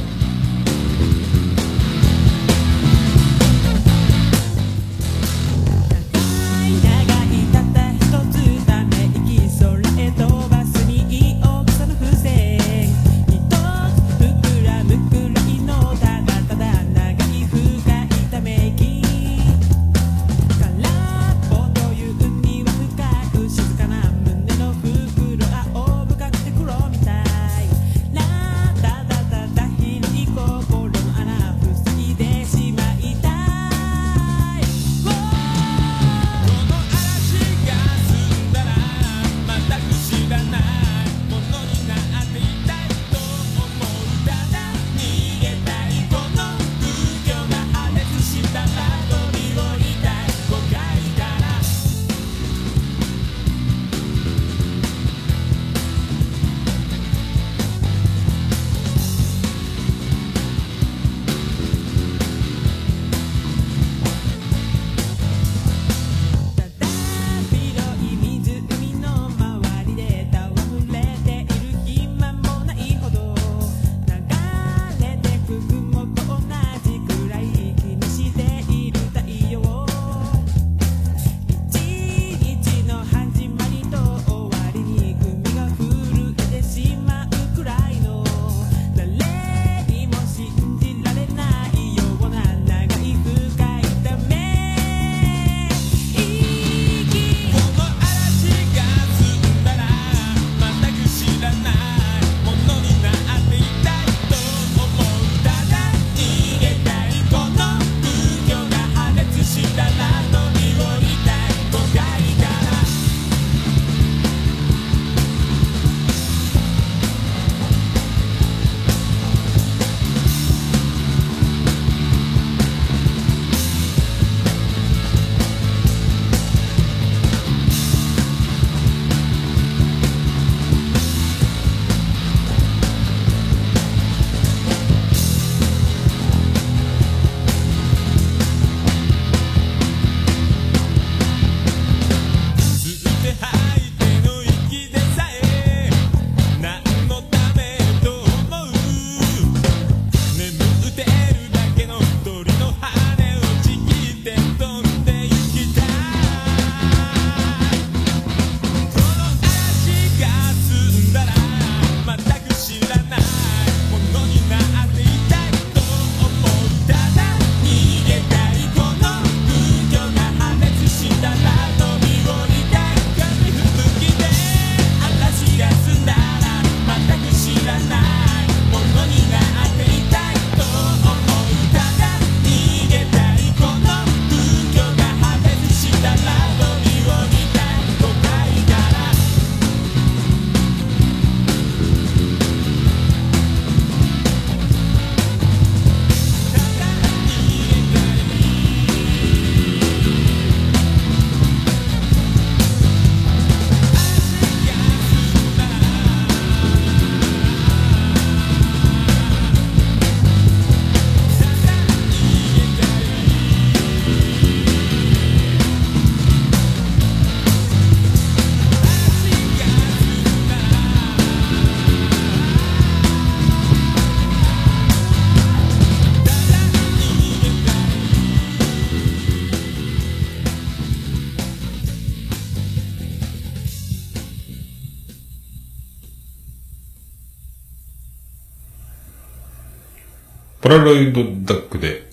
[240.69, 242.11] ポラロイドダックで、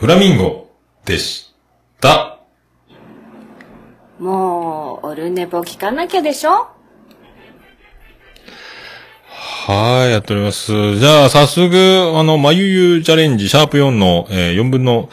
[0.00, 0.72] フラミンゴ
[1.04, 1.54] でし
[2.00, 2.40] た。
[4.18, 6.66] もう、オルネポ聞かなきゃでしょ？
[9.28, 10.98] はい、やっております。
[10.98, 11.76] じゃあ、早速、
[12.16, 15.08] あの、まゆゆチャレンジ、シャープ4の、えー4分の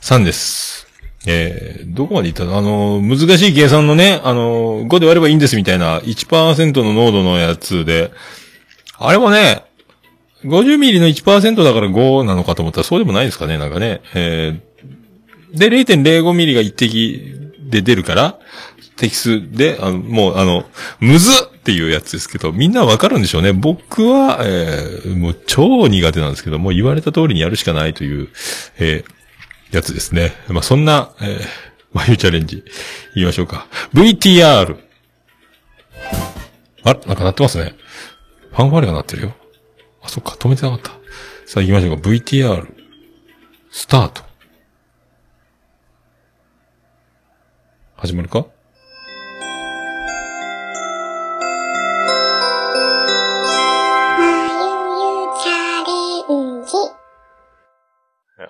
[0.00, 0.88] 3です。
[1.28, 2.58] えー、どこまでいったの？
[2.58, 8.10] あの、難しい計算のね、あの、5で割ればいいんですみたいな1%の濃度のやつで、
[8.98, 9.65] あれもね、
[10.46, 14.00] 50ミリの1%だから5なのかと思ったらそうでもないですかね、なんかね。
[14.14, 18.38] えー、で、0.05ミリが一滴で出るから、
[18.96, 20.64] 適数で、あの、もう、あの、
[21.00, 23.52] むずっていうやつですけど、みんなわかるんでしょうね。
[23.52, 28.28] 僕は、えー、もう超苦手なんですけど、もう言われた通りにやるしかないという、
[28.78, 30.32] えー、やつですね。
[30.48, 31.40] まあ、そんな、えー、
[31.92, 32.64] 眉チャレンジ、
[33.14, 33.66] 言いましょうか。
[33.92, 34.78] VTR。
[36.84, 37.74] あ、なんか鳴ってますね。
[38.52, 39.34] ファンファーレが鳴ってるよ。
[40.06, 40.90] あ、そっか、止めてなかった。
[41.46, 42.08] さあ行きましょうか。
[42.08, 42.72] VTR、
[43.70, 44.22] スタート。
[47.96, 48.46] 始まるか？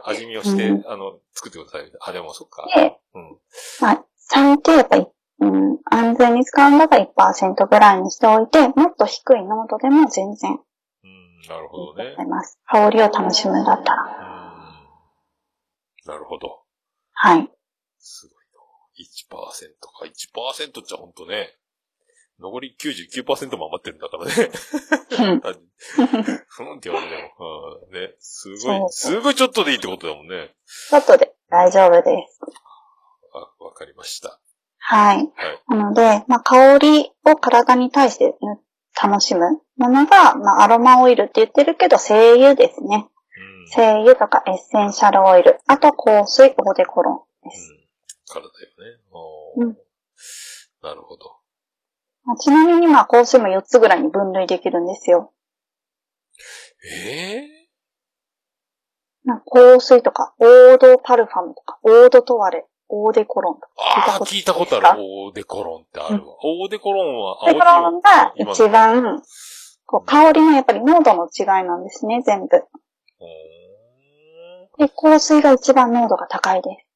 [0.09, 1.90] 味見をして、うんあの、作ってください。
[2.01, 2.64] あ、でもそっか。
[2.77, 3.38] で、うん。
[3.81, 5.07] まあ、ちゃんとやっぱり、
[5.40, 10.59] うん、安全に使うんだったら1%ぐらいにしておいて、もっと低い濃度でも全然うん、
[11.48, 12.16] なるほどね。
[12.66, 14.02] 香りを楽しむんだったら。
[14.04, 14.06] う
[16.09, 16.12] ん。
[16.12, 16.62] なるほど。
[17.12, 17.50] はい。
[17.98, 18.61] すごいな。
[18.98, 19.90] 1%か。
[20.04, 21.56] 1%っちゃほんとね。
[22.38, 24.32] 残り99%も余ってるんだからね。
[26.48, 27.88] ふんって言われても。
[27.90, 27.94] うん。
[27.94, 28.14] ね。
[28.18, 30.54] すごいすごいちょっとでいいってことだもんね。
[30.90, 32.40] ちょっとで大丈夫です。
[33.32, 34.38] あ、わかりました。
[34.78, 35.16] はい。
[35.16, 35.26] はい。
[35.68, 38.61] なので、まあ、香りを体に対してぬ
[39.00, 43.09] 楽しむものが、まあ、アロマオイルって言ってるけど、精油ですね。
[43.62, 43.68] うん。
[43.68, 45.59] 精油とかエッセンシャルオイル。
[45.66, 47.72] あと香水、オーデコロンです。
[47.72, 47.76] うん。
[48.26, 49.00] からだよね。
[49.56, 49.76] うん
[50.82, 51.37] なるほど。
[52.24, 55.32] まあちなみに、まあ、香水も4つぐらいに分類できるんですよ。
[56.85, 57.68] ええ
[59.24, 63.59] なんか香水とか、オードパルファムとか、オードトワレ、オーデコロン。
[63.79, 65.01] ああ、聞いたことある。
[65.01, 66.35] オーデコロンってあるわ。
[66.42, 69.22] オーデコロンは、オーデコロンが一番、
[69.87, 72.62] こう、香りのやっぱり濃度の違いなんですね、全部。
[74.79, 76.87] で、香水が一番濃度が高いです。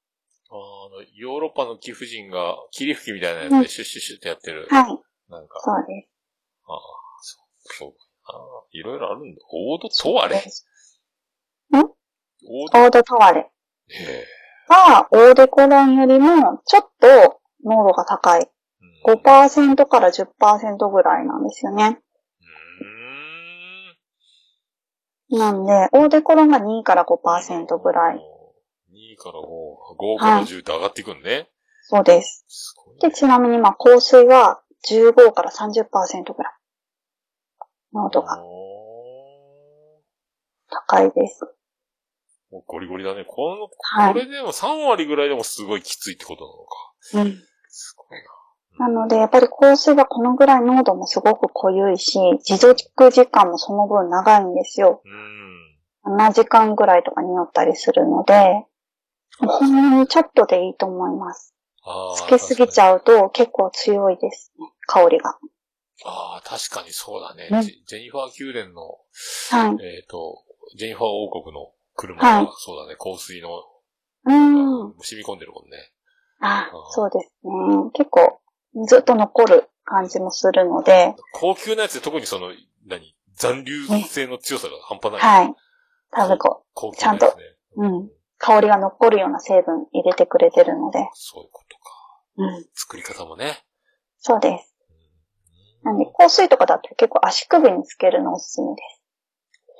[0.50, 4.66] あの、ヨーロッパの貴婦人が霧吹きみたいなやつでシュッシュッシュッってやってる。
[4.68, 4.84] はい、
[5.30, 6.08] なんか、そうです。
[6.66, 6.78] ああ、
[7.20, 7.94] そう、そう。
[8.24, 8.38] ああ、
[8.72, 9.40] いろいろあるんだ。
[9.50, 10.44] オードトワレ
[11.72, 13.50] オード、オードトワレ
[13.88, 14.39] ええ
[14.74, 18.40] は、オーデコロンよりも、ちょっと濃度が高い。
[18.40, 18.50] うん
[19.02, 22.00] 5%から10%ぐらいなんですよね。
[25.30, 28.16] うなんで、オーデコロンが2から5%ぐらい。。
[28.92, 29.44] 2から5、
[29.98, 31.48] 5から10って上がっていくんね。
[31.82, 32.44] そうです。
[33.00, 36.52] で、ちなみにまあ香水は15から30%ぐらい。
[37.92, 40.02] 濃度がお
[40.68, 41.40] 高いです。
[42.50, 43.24] ーもうゴリゴリだね。
[43.26, 46.44] この、はいこれでも3割ぐらいでもすごいきついってこと
[47.14, 47.30] なのか。
[47.30, 47.42] うん。
[47.68, 48.86] すごいな。
[48.86, 52.74] なので、やっぱり香水はこのぐらい濃度もすごく濃ゆいし、持続
[53.10, 55.02] 時間もその分長いんですよ。
[55.04, 56.16] うん。
[56.16, 58.64] 7時間ぐらいとかによったりするので、
[59.38, 61.54] ほんのにちょっとでいいと思います。
[61.82, 62.16] ああ。
[62.16, 62.80] つけすぎちう。
[62.82, 65.38] ゃうと結構強いですね、香りが。
[66.04, 67.48] ああ、確かにそうだね。
[67.50, 68.82] ねジェジェニファー宮殿の、
[69.50, 69.84] はい。
[69.84, 70.42] えっ、と、
[70.76, 73.50] ジェニファー王国の車はいは、そうだね、香水の、
[74.24, 74.94] うーん。
[74.98, 75.92] 染み込んでるもんね。
[76.40, 77.90] あ、そうですね。
[77.92, 78.40] 結構、
[78.86, 82.52] ずっと残る感じもするので、高級なやつで特にその、
[82.86, 83.14] 何？
[83.36, 85.20] 残留性の強さが半端ない。
[85.20, 85.54] はい。
[86.10, 87.30] 多分こ高級なやつね。
[87.76, 91.82] うんう、香りが残るような成分入れてくれてるので、そういうことか。
[92.36, 92.66] うん。
[92.74, 93.64] 作り方もね。
[94.18, 94.74] そうです。
[95.84, 98.99] うんなんで、香水とかだと結構足首につけるのおすすめです。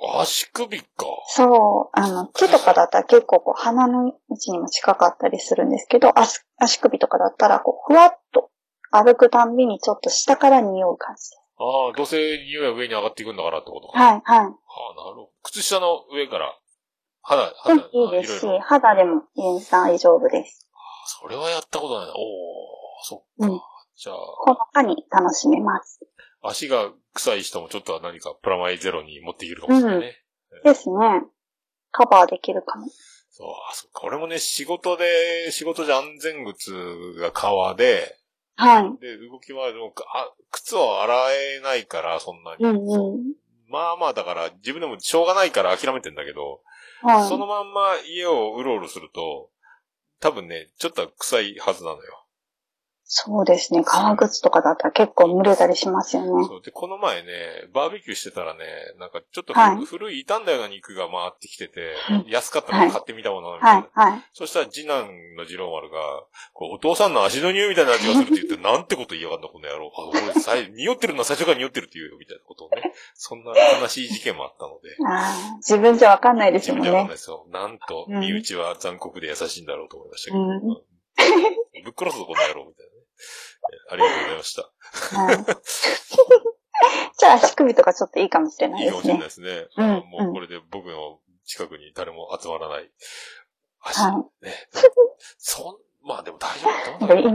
[0.03, 0.85] 足首か。
[1.27, 8.49] そう、あの、手とかだったら結構こう鼻の位置にも近かったりするんですけど、足足首とかだったらこう、ふわっと
[8.91, 11.21] 歩くたんびにちょっと下から匂う感じ。
[11.57, 13.87] ああ、どうせ匂いは上に上がっていくんだからってこと？
[13.89, 13.99] か。
[13.99, 14.39] はい、はい。
[14.39, 15.29] はあ、なるほど。
[15.43, 16.57] 靴下の上から、
[17.21, 19.21] 肌、で肌、もいいですし肌でも
[19.69, 20.67] 大丈夫です。
[21.21, 22.13] それはやったことないな。
[22.15, 23.25] おおそっか。
[23.47, 23.61] うん
[23.93, 25.99] じゃあ、細かに楽しめます。
[26.41, 30.15] 足が臭い人もちょっとは何かプラマイゼロに持っていけるかもしれないね。
[30.63, 30.95] ですね。
[31.91, 32.87] カバーできるかも。
[33.29, 34.01] そう、あ、そっか。
[34.03, 36.73] 俺もね、仕事で、仕事じゃ安全靴
[37.19, 38.17] が革で、
[38.55, 38.83] はい。
[38.99, 39.79] で、動き回る
[40.13, 42.65] あ、靴は洗えないから、そんなに。
[42.65, 43.33] うんうん。
[43.67, 46.61] まあまあ、だから、自分でもしょうがないから諦めてんだけど、
[47.01, 47.27] はい。
[47.27, 49.49] そのまんま家をうろうろすると、
[50.19, 52.20] 多分ね、ちょっと臭いはずなのよ。
[53.13, 53.83] そうですね。
[53.83, 56.45] 革靴とかだったら結構蒸れたりしますよね。
[56.47, 56.61] そう。
[56.61, 58.63] で、この前ね、バーベキューしてたらね、
[59.01, 63.89] なんかちょっとはい古い傷んだような肉が回ってきてて、うん安かったから買ってみたものみたいな。
[63.93, 64.21] はい、はい。
[64.31, 65.97] そしたら次男の次郎丸が、
[66.53, 69.91] こうお父さんの足の匂いみたいな味がするって言って、 なんてこと言いやがんだ、この野郎。
[69.93, 72.93] あ、俺、さい匂ってるのは最初から匂ってるって言うよ、みたいなことをね。
[73.13, 73.51] そんな
[73.81, 74.95] 悲しい事件もあったので。
[75.05, 77.13] ああ、自分じゃわかんないですもん自分ではわかんないね。
[77.15, 77.45] ですよ。
[77.49, 80.39] なんと、うん身内は残酷で優しいんだろうと思いましたけど。
[80.39, 80.81] うんうん
[81.83, 82.90] ぶっ殺すぞ、この野郎、みたいな
[83.89, 84.61] ありがとうございました。
[85.17, 85.37] はい。
[87.17, 89.23] じゃあ足首とかちょっといいかもしれないですねいいかもしれない。
[89.23, 89.67] ですね。
[89.77, 92.89] うんもうこれで僕の近くに誰も集まらない。
[94.41, 94.69] ね。
[95.37, 97.29] そん、まあでも大丈夫だと思うんけど。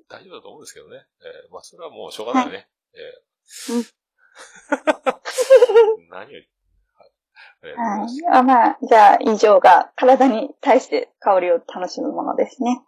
[0.08, 1.06] 大丈夫だと思うんですけどね。
[1.20, 2.68] えーまあそれはもうしょうがないね。
[2.94, 2.98] え
[6.10, 6.34] 何より。
[6.34, 6.38] はい。
[6.38, 6.50] ありがとうございます。
[7.62, 8.36] はい。
[8.36, 12.80] あまあ、じゃあ以上が体に対して香りを楽しむものですね。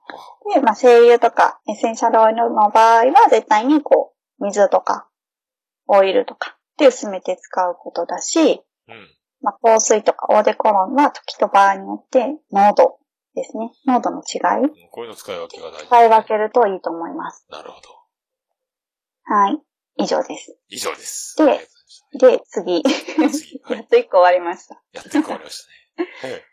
[0.55, 5.09] で、まあ、精油とかエッセンシャルオイルの場合は絶対にこう、水とか
[5.87, 9.09] オイルとかで薄めて使うことだし、うん。
[9.43, 12.99] まあ、香水とかオーデコロンは時と場合によって濃度
[13.35, 13.71] ですね。
[13.87, 14.65] 濃度の違い。
[14.65, 17.47] うんこういうの使い分けが大事、使い分けるといいと思います。
[17.51, 17.89] なるほど。
[19.25, 19.59] はい。
[19.97, 20.57] 以上です。
[20.69, 21.37] 以上です。
[21.37, 21.69] で
[22.01, 22.83] ありがとうございで、次。
[23.31, 23.61] 次。
[23.65, 23.77] はい。
[23.79, 24.83] やっと一個終わりました。
[24.93, 25.67] やって変わりまし
[25.97, 26.09] たね。
[26.33, 26.53] はい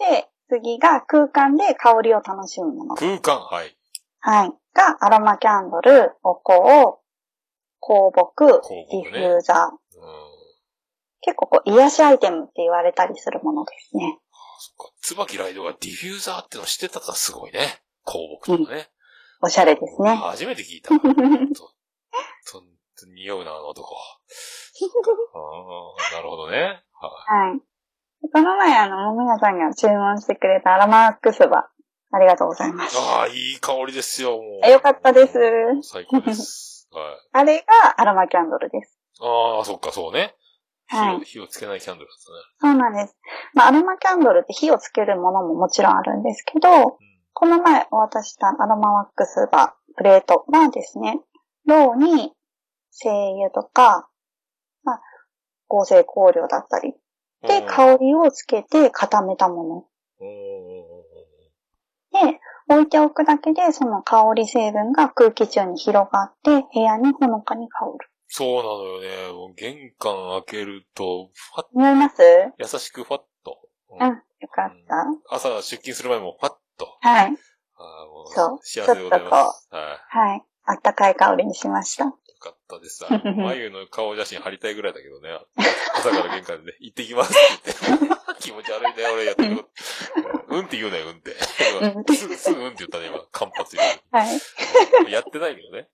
[0.00, 2.94] で、次が空間で香りを楽しむもの。
[2.96, 3.76] 空間、はい。
[4.20, 4.52] はい。
[4.74, 6.54] が、アロマキャンドル、お香、
[7.80, 9.56] 香木、香ディフューザー。
[9.66, 10.30] うん。
[11.20, 14.18] 結構こう、癒しアイテムって言われたりするものですね。
[14.58, 14.94] そっか。
[15.02, 17.82] 椿ライドがディフューザーっての知ってたからすごいね。
[18.04, 18.88] 香木とかね。
[19.42, 20.14] おしゃれですね。
[20.16, 20.90] 初めて聞いた。
[23.08, 23.94] 匂うな、あの男。
[23.94, 24.18] あ
[26.12, 26.82] あ、なるほどね。
[26.92, 27.60] ははい。
[28.32, 31.70] この前、あの、もみやさんが注文してくれたアロマックスバ、
[32.12, 32.98] ありがとうございます。
[32.98, 34.40] ああ、いい香りですよ、もう。
[34.62, 35.38] あよかったです
[35.82, 36.88] 最高です。
[36.92, 37.04] はい。
[37.32, 38.98] あれがアロマキャンドルです。
[39.20, 40.34] ああ、そっか、そうね。
[40.88, 41.20] 火を、はい。
[41.24, 42.18] 火をつけないキャンドルだっ
[42.60, 43.16] そうなんです。
[43.54, 46.96] まあ、アロマキャンドルって火をつけるものももちろんあるんですけど、たね。
[47.32, 51.20] この前お渡ししたアロマワックスバプレートはですね、
[51.66, 52.32] ローに
[52.90, 54.08] 精油とか、
[54.82, 55.02] まあ、
[55.68, 56.94] 合成香料だったり、
[57.42, 57.48] うん。
[57.48, 59.88] で、香りをつけて固めたも
[60.20, 62.32] うんうんうんうんの。
[62.32, 67.92] で、置いておくだけで、その香り成分が空気中に広がって、部屋にほのかに香る。
[68.28, 69.32] そうなのよね。
[69.32, 70.14] もう玄関
[70.46, 72.22] 開けると、ファッ、思います？
[72.58, 73.58] 優しくファッと。
[73.90, 75.34] ううん、よかった。
[75.34, 76.86] 朝出勤する前もファッと。
[77.00, 77.36] はい。
[77.74, 79.68] あーもそう幸せでございます。
[79.72, 80.28] はい。
[80.28, 80.44] はい。
[80.64, 82.14] あったかい香りにしました。
[82.76, 83.04] ったです。
[83.08, 85.38] あの 眉の顔写真貼りたいぐらいだけどね。
[85.94, 88.20] 朝から玄関でね、行ってきますって言って。
[88.40, 89.68] 気持ち悪いね、俺やってること。
[90.48, 91.32] うんって言うなよ、うんって。
[91.32, 93.18] うんすぐ、すぐうんって言ったね、今。
[93.30, 95.12] 間髪入はい。
[95.12, 95.88] やってないけどね。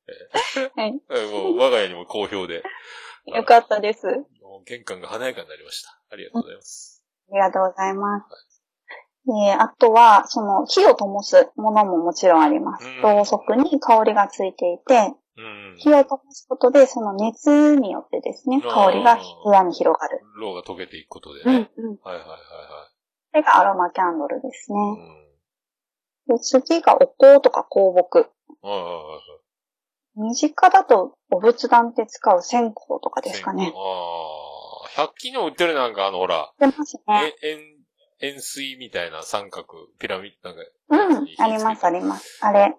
[0.76, 1.00] はい。
[1.10, 2.62] えーもう、我が家にも好評で。
[3.26, 4.06] よかったです。
[4.64, 6.00] 玄関が華やかになりました。
[6.10, 7.02] ありがとうございます。
[7.32, 8.62] りがとうございます。
[9.26, 13.02] で、あとは、その、火を灯すものももちろんありますうん。
[13.02, 15.16] ろうそくに香りがついていて、うん。
[15.78, 20.22] 火を灯すことで、その熱によってですね、香りが部屋に広がる。
[20.40, 21.70] ローが溶けていくことでうん、ね。
[21.76, 21.98] うん。
[22.02, 22.38] はいはいはい
[23.32, 24.96] これがアロマキャンドルですはい。
[24.96, 26.38] ね。
[26.38, 28.18] で次がお香とか香木。
[28.62, 28.70] うん。
[28.70, 29.46] はいはいはいはい。
[30.18, 33.74] 身近だとお仏壇で使う線香とかですかね。
[33.76, 33.78] あ
[34.86, 37.34] あ、百均にも売ってるなんかあのほら、出ますね。
[37.42, 39.66] え円、円錐みたいな三角、
[39.98, 40.64] ピラミッドなんか。
[40.88, 42.38] うん、ありますあります。
[42.40, 42.74] あれ。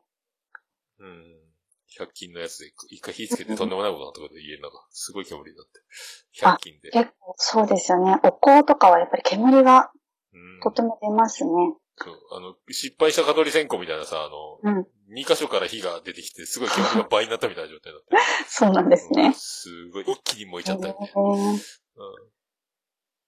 [1.00, 1.37] うん。
[1.98, 5.72] 百均のやつで一回火つけてとんでもないことになったことで家の中、すごい煙になって。
[6.42, 6.92] 百均で。
[6.92, 8.20] 結構そうですよね。
[8.24, 9.92] お香とかはやっぱり煙が
[10.34, 11.52] うんとても出ますね。
[12.00, 14.30] そうあの、失敗した蚊取り線香みたいなさ、あ
[14.70, 14.86] の、うん。
[15.10, 18.18] 二箇所から火が出てきて、すごい煙が倍になったみたいな状態だった。
[18.48, 19.34] そうなんですね。
[19.34, 21.22] すごい、一気に燃えちゃったみたいへーな。
[21.24, 21.60] うん。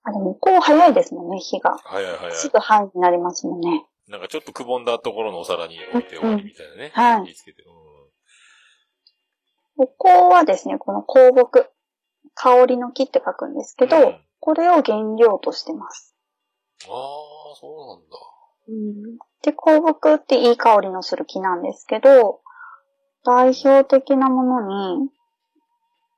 [0.03, 1.71] あ、でも、こう早いですもんね、火が。
[1.71, 2.31] はいはいはい。
[2.33, 3.87] すぐ灰になりますもんね。
[4.07, 6.91] なんかちょっとくぼんだところのお皿に置いて終わりみたいなね。
[6.93, 7.63] はい火つけて。
[7.63, 7.88] うん
[9.81, 11.65] お香はですね、この香木、
[12.35, 14.21] 香りの木って書くんですけど、うん。
[14.41, 16.13] これを原料としてます。
[16.83, 18.17] ああ、そうなんだ。
[18.67, 22.41] うん、で、香木っていい香りのする木なんですけど、
[23.23, 25.09] 代表的なものに、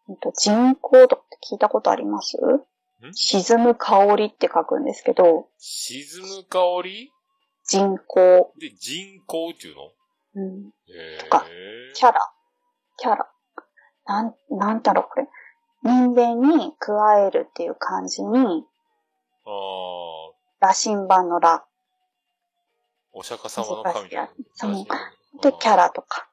[0.09, 2.37] えっと人工とかって聞いたことあります？
[2.37, 3.13] ん？
[3.13, 7.11] 沈む香りって書くんですけど、沈む香り？
[7.65, 9.91] 人工、で、人工っていうの？
[10.33, 10.71] うん、
[11.19, 11.45] とか
[11.93, 12.19] キャラ、
[12.97, 13.31] キャラ。
[14.05, 15.27] なん、なんだろう、これ。
[15.83, 18.65] 人間に加えるっていう感じに、
[19.45, 21.65] ああ、羅針盤の羅。
[23.13, 24.29] お釈迦様の神だ。
[24.53, 24.71] そう
[25.41, 26.29] で、キャラとか。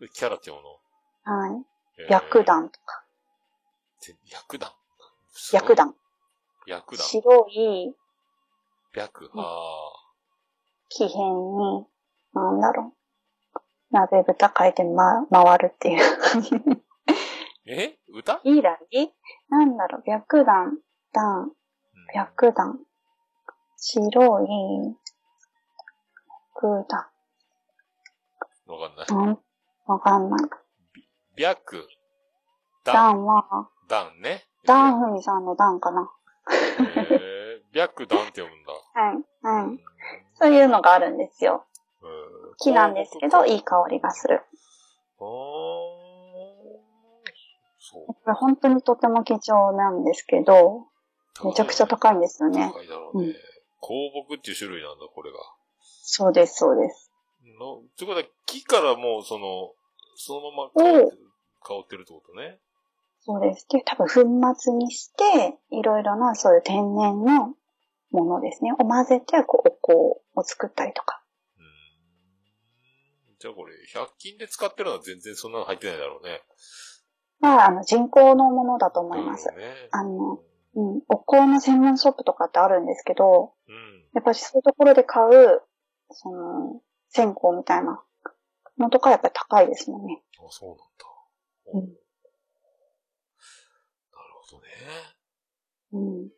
[0.00, 1.50] でキャラって読むの？
[1.52, 1.64] はい。
[1.98, 3.04] えー白檀とか。
[4.00, 4.72] て白檀
[5.46, 5.94] 白檀。
[6.96, 7.94] 白い
[8.92, 9.30] 白。
[9.36, 9.92] あ
[10.88, 11.86] 木片に、
[12.32, 12.92] なんだろ
[13.54, 13.58] う。
[13.90, 16.00] 鍋豚書いてま、回るっていう。
[17.66, 17.98] ーえ？
[18.08, 18.40] 歌？
[18.44, 19.10] いいらぎ
[19.48, 20.78] なんだろう、白檀、
[21.12, 21.52] 檀、
[22.12, 22.78] 白檀。
[23.76, 24.46] 白い、
[26.54, 27.06] 白檀。
[28.66, 29.06] わかんない。
[29.08, 29.38] なん、
[29.86, 30.40] わかんない。
[31.36, 31.88] 白。
[32.84, 32.94] 檀。
[32.94, 34.44] 檀は、檀ね。
[34.66, 36.10] 檀ふみさんの檀かな。
[36.50, 38.72] えー、白檀って読むんだ。
[38.72, 39.78] はい、はい。
[40.34, 41.64] そういうのがあるんですよ。
[42.02, 44.40] えー木なんですけど、いい香りがする。
[45.18, 46.03] あー。
[48.06, 50.86] これ本当にとても貴重なんですけど、
[51.44, 52.70] めちゃくちゃ高いんですよね。
[52.72, 53.28] 高いだろうね。
[53.28, 53.34] うん
[53.84, 53.92] 香
[54.26, 55.38] 木っていう種類なんだ、これが。
[55.82, 57.12] そうです、そうです。
[57.60, 59.74] の、ってことは、木からもう、その、
[60.16, 61.18] そのまま香ってる、
[61.62, 62.58] 香ってるってことね。
[63.20, 63.66] そうです。
[63.68, 67.54] で、多分粉末にして、いろいろなそういう天然の
[68.10, 68.72] ものですね。
[68.72, 71.22] を混ぜて、こう、お香を作ったりとか。
[73.38, 76.40] じゃあこれ、100均で使ってるのは全然そんなの入ってないだろうね。
[77.40, 79.50] まあ、あの、人工のものだと思います。
[79.50, 79.88] うんね。
[79.90, 80.40] あの、
[80.76, 83.74] うん、お香の専門ショップとかってあるんですけど、うん。
[84.14, 85.62] やっぱりそういうところで買う、
[86.10, 88.02] その、線香みたいな
[88.78, 90.22] のとかやっぱり高いですもんね。
[90.38, 90.84] あ、そうなんだ。
[91.74, 91.96] うんなる
[94.42, 94.68] ほどね。
[95.92, 96.28] うん。
[96.28, 96.32] で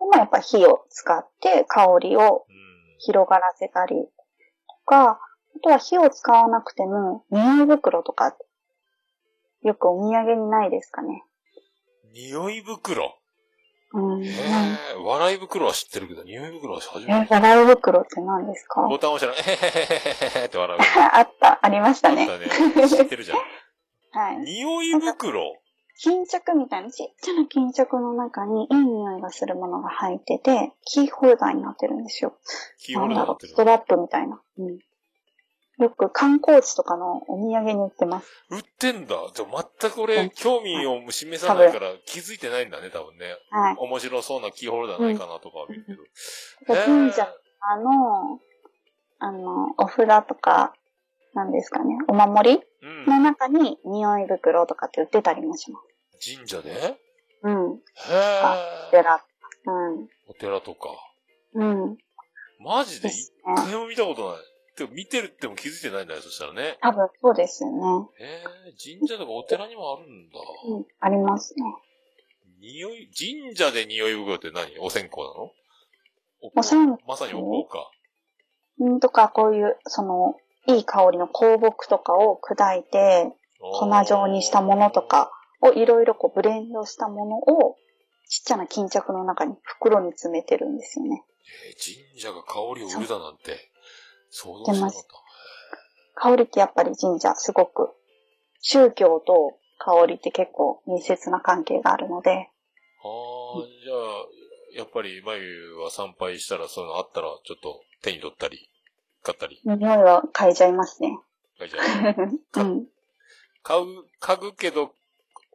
[0.00, 2.56] もやっぱ火を使って香りをうん。
[2.98, 5.18] 広がらせたりとか、あ
[5.62, 8.34] とは火を使わなくても、匂い袋とか、
[9.66, 11.24] よくお土産にないですかね。
[12.14, 13.18] 匂い袋？
[13.92, 14.24] うん。
[15.04, 17.34] 笑い袋は知ってるけど、匂い袋は初え、めて。
[17.34, 18.82] 笑い袋って何ですか？
[18.82, 20.80] ボタン押したら、えへへへへへって笑う。
[21.12, 22.22] あった、ありましたね。
[22.30, 22.88] あったね。
[22.88, 23.38] 知ってるじゃん。
[24.12, 24.36] はい。
[24.38, 25.56] 匂い袋
[25.98, 32.36] 巾着みたいなちっちゃな巾着の中にいい匂いがするものが入ってて、キーホルダーになってるんですよ。
[32.78, 34.40] キーホルダーになってるストラップみたいな。
[34.58, 34.78] うん。
[35.78, 38.28] よく観光地とかのお土産に売ってます。
[38.50, 39.16] 売ってんだ。
[39.34, 43.36] じゃあ全く俺、うん興味を示さないから気づいてないんだね、多分ね。
[43.50, 43.76] はい。
[43.78, 46.74] 面白そうなキーホルダーないかなとかは見るけど。
[46.74, 47.28] 神社
[47.60, 48.40] あの、
[49.18, 50.74] あの、お札とか、
[51.34, 53.04] なんですかね、お守りうん。
[53.04, 55.80] の中に匂い袋とかって売ってたりもしま
[56.18, 56.36] す。
[56.36, 56.70] 神社で？
[56.70, 56.96] へ
[57.42, 57.72] うん。
[57.72, 57.78] お
[58.10, 58.90] え。
[58.90, 59.22] 寺。
[59.66, 59.70] う
[60.00, 60.08] ん。
[60.28, 60.88] お寺とか。
[61.54, 61.98] うん。
[62.60, 63.08] マジで？
[63.08, 63.54] 一ね。
[63.54, 64.38] 回も見たことない。
[64.76, 66.76] でも見てるっても気づいてないんだよ、そしたらね。
[66.82, 68.08] 多分そうですよね。
[68.20, 70.38] へえ、神社とかお寺にもあるんだ。
[70.68, 70.86] うん。
[71.00, 71.62] ありますね。
[72.60, 74.78] 匂い、神社で匂い袋って何？
[74.80, 75.52] お線香なの？
[76.54, 77.02] お線香？
[77.06, 77.90] まさにお香か。
[78.78, 80.34] うんとか、こういう、その、
[80.66, 85.30] いい香りの香木とかを砕いて、粉状にしたものとか
[85.62, 87.76] をいろいろこうブレンドしたものを、
[88.28, 91.24] ちっちゃな巾着の中に袋に詰めてるんですよね。
[91.68, 93.70] えー神社が香りを売るだなんて、
[94.36, 95.02] 想像しなかっ
[96.14, 97.90] 香りってやっぱり神社すごく、
[98.60, 102.50] 宗教と香りって結構密接な関係があるので、
[103.02, 103.08] た。
[103.08, 108.70] ああ、じゃあ、やっぱり、まゆは参拝したらそういうのあったら、ちょっと手に取ったり、
[109.22, 111.18] 買ったり、匂いは嗅いじゃいますね。
[111.58, 112.16] 買いじゃない。
[112.56, 112.86] うん。
[113.62, 113.84] 買う、
[114.20, 114.92] 嗅ぐけど、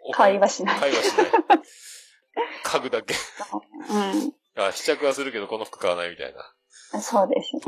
[0.03, 1.27] お買いはしない買いはしない。
[2.65, 3.13] 嗅ぐだけ。
[3.13, 3.17] う
[4.55, 6.97] あ、試着はするけど、この服買わないみたいな。
[6.97, 7.01] ん。
[7.01, 7.61] そうですね。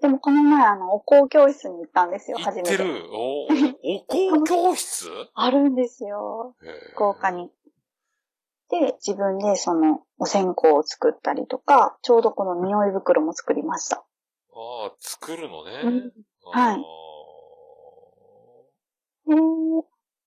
[0.00, 2.62] でもこの前あの、お香教室に行ったんですよ、行初め。
[2.62, 5.08] っててるお、お香教室？
[5.34, 6.54] あるんですよ。
[6.92, 7.50] 福岡に。
[8.70, 13.96] で、自分でその、お線香を作ったりとか、ちょうどこの匂い袋も作りました。
[13.96, 16.12] ああ、作るのね。
[16.52, 16.84] はい
[19.26, 19.36] で、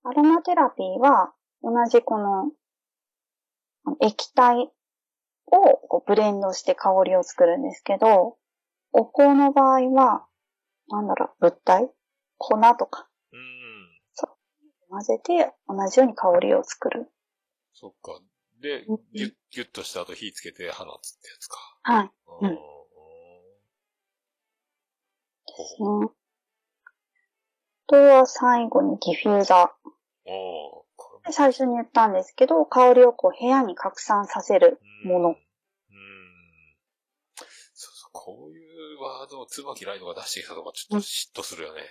[0.03, 2.51] アロマテラピーは、同じこの、
[3.99, 4.71] 液体
[5.47, 8.37] をこうブレンドして香りを作るんですけど、
[8.93, 10.25] お香の場合は、
[10.87, 11.91] なんだろう、物体？
[12.37, 13.39] 粉とかうん。
[14.89, 17.11] 混ぜて、同じように香りを作る。
[17.73, 18.19] そっか。
[18.61, 21.57] でうん、ギュッ、ギュッとした後火つけて放つってやつか。
[21.81, 22.11] はい。
[22.41, 22.57] うんうん
[25.45, 26.07] ほほうん。
[26.07, 26.11] あ
[27.87, 31.31] とは最後にディフューザー。
[31.31, 35.29] 最初に言ったんですけど、香りをこう部屋に拡散させるもの。
[35.29, 35.35] うん。
[37.35, 38.42] そうそう、こう
[39.03, 41.81] いうワードを椿ライトが出してきたとかちょっと嫉妬するよね。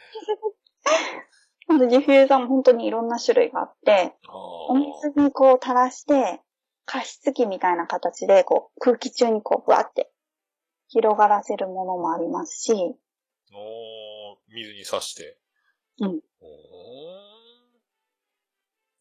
[1.69, 4.33] なのでディフューザーも本当にいろんな種類があって、あ
[4.69, 6.41] お水にこう垂らして、
[6.85, 10.11] 加湿器みたいな形で、こう、空気中にこう、ぶわって
[10.89, 15.39] 広がらせるものもありますし、おー、水に刺して。
[16.01, 16.21] うん。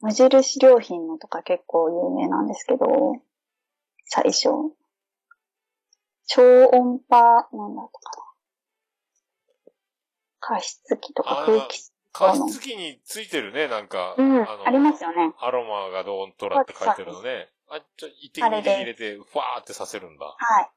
[0.01, 2.85] 無印良品のとか結構有名なんですけど、
[4.05, 4.49] 最初。
[6.27, 8.31] 超音波、なんだったかな。
[10.39, 11.79] 加湿器とかあ空気、
[12.13, 14.15] 加湿器についてるね、なんか。
[14.17, 15.33] うん、あのありますよね。
[15.39, 17.49] アロマがどうんとらって書いてるのね。
[17.69, 20.25] あ、ちょ、一滴入れて、ファーってさせるんだ。
[20.25, 20.71] はい。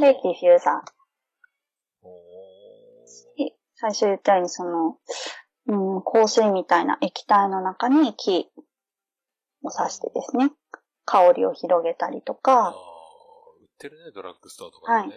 [0.00, 2.06] で、ディフューザー。
[2.06, 2.34] お
[3.76, 4.98] 最初言ったようにその、
[5.66, 8.50] うん、香水みたいな液体の中に木
[9.62, 10.50] を刺してですね、
[11.04, 12.93] 香りを広げたりとか、売
[13.88, 15.14] ってるね、ドラッグストアとかでね。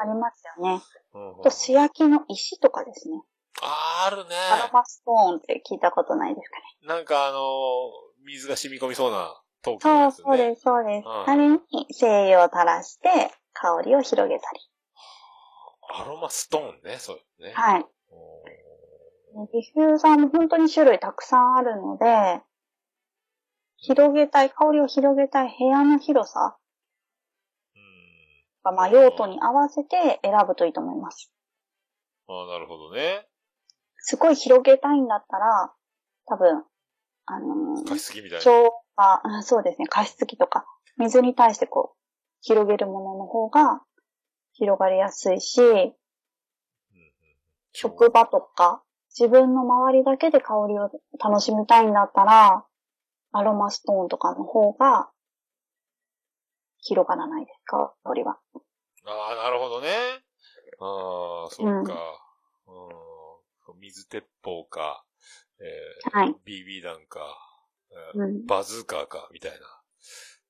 [0.00, 0.82] ありますよね。
[1.42, 3.22] と、素焼きの石とかですね。
[3.62, 4.36] あー、あるね。
[4.36, 6.96] アロマストーンって聞いたことないですかね。
[6.96, 7.40] なんかあのー
[8.24, 10.24] 水が染み込みそうな陶器のそう、やつね。
[10.24, 11.06] そうです、そうです。
[11.06, 11.60] うんあれに
[11.90, 13.08] 精油を垂らして
[13.52, 14.60] 香りを広げたり。
[15.94, 17.52] アロマストーンね、そうですね。
[17.54, 17.86] はい。
[19.34, 22.42] おディフューザーも本当に種類たくさんあるので、
[23.76, 26.56] 広げたい、香りを広げたい部屋の広さ
[28.70, 31.32] まあ、用途に合わせて選ぶといいと思います。
[32.28, 33.26] ああ、なるほどね。
[33.98, 35.72] すごい広げたいんだったら、
[36.26, 36.64] 多分、
[37.26, 38.40] あの加湿器みたいな。
[38.40, 40.64] 超あ、あそうですね、加湿器とか、
[40.98, 41.98] 水に対してこう、
[42.40, 43.82] 広げるものの方が
[44.52, 45.92] 広がりやすいし、うんうん
[47.74, 48.82] 職場とか、
[49.18, 52.66] 自分の周りだけで香りを楽しみたいんだったら、
[53.32, 55.08] アロマストーンとかの方が
[56.82, 58.38] 広がらないですか、香りは。
[59.04, 59.88] ああ、なるほどね。
[60.80, 61.94] ああ、そっか。
[62.66, 63.80] うん。
[63.80, 65.04] 水鉄砲か、
[65.60, 66.36] えーはい。
[66.44, 67.20] BB 弾か、
[68.14, 68.46] えーうん。
[68.46, 69.58] バズーカーか、みたいな。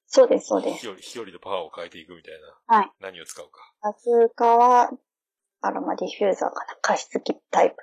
[0.06, 0.94] そうです、そうです。
[0.96, 2.34] 飛距離、とパワーを変えていくみたい
[2.68, 2.76] な。
[2.76, 2.92] はい。
[3.00, 3.72] 何を使うか。
[3.82, 4.90] バズーカは、
[5.60, 6.76] アロマディフューザーかな。
[6.82, 7.76] 加湿器タイプ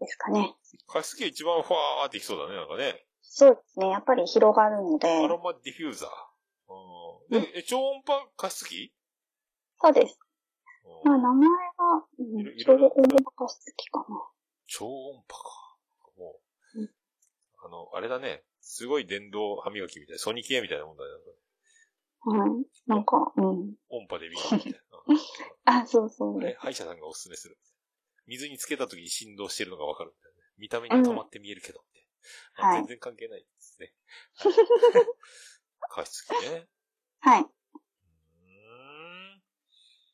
[0.00, 0.54] ですかね。
[0.86, 3.06] 加湿器一番ファーっていきそうだね、なんかね。
[3.22, 3.88] そうですね。
[3.88, 6.33] やっぱり広がるのでア、ロマディフューザー。
[7.30, 8.92] うん、で、え、超音波加湿器？
[9.80, 10.18] そうです。
[10.84, 14.04] うんまあ、名前が、うん、ちょうど音楽加湿器か
[14.66, 15.76] 超音波か。
[16.16, 16.40] も
[16.74, 16.90] う、うん
[17.64, 18.42] あの、あれだね。
[18.60, 21.10] すごい電動歯磨きみたいな、ソニ系みたいなもんだね。
[22.26, 22.38] な。
[22.38, 22.50] はい。
[22.86, 23.74] なんか、うん。
[23.88, 25.80] 音波で磨くみたいな。
[25.82, 26.40] あ、そうそう。
[26.58, 27.58] 歯医者さんがおすすめする。
[28.26, 30.44] 水につけた時に振動してるのがわかるみたいなね。
[30.56, 32.06] 見た目に止まって見えるけどって。
[32.56, 33.92] まあはい全然関係ないですね。
[34.36, 34.54] はい
[35.90, 36.68] 加湿器ね。
[37.24, 37.40] はい。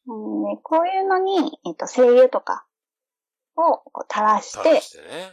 [0.07, 2.65] ううんね、こういうのに、えっと、精油とか
[3.57, 5.33] をこう垂らして、してね。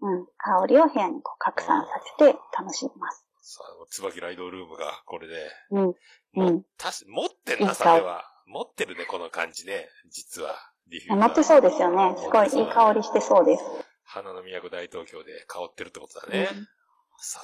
[0.00, 3.24] うん、香りを部屋にこう拡散させて楽しみます。
[3.40, 5.34] さあ、椿ライドルームが、これで。
[5.70, 5.88] うん。
[5.90, 5.94] う
[6.34, 6.64] もん。
[6.76, 8.24] たし持ってんな、さては。
[8.46, 9.88] 持ってるね、この感じね。
[10.10, 10.56] 実は。
[10.88, 12.16] ディフ持ってそうですよね。
[12.18, 13.64] すごいいい香りしてそうです。
[14.02, 16.48] 花の都大東京で香ってるってことだね。
[16.50, 16.66] うん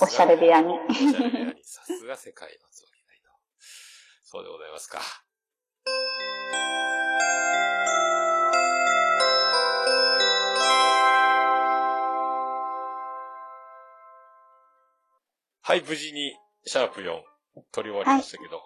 [0.01, 0.75] おしゃれ部屋に。
[0.75, 1.63] おしゃれ部屋に。
[1.63, 2.98] さすが世界の椿。
[4.31, 5.01] そうでございますか。
[15.63, 17.23] はい、無事に、シャープ4、
[17.73, 18.61] 取り終わりましたけど。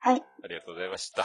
[0.00, 0.20] はい。
[0.20, 1.22] ありがとうございました。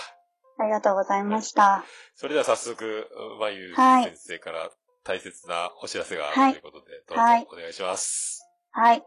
[0.60, 1.84] ありがとうございました。
[2.14, 4.70] それでは早速、まゆはい先生から
[5.04, 8.48] 大切なお知らせがあはいるということで、どうぞはいお願いします。
[8.70, 8.98] はい。
[8.98, 9.04] えっ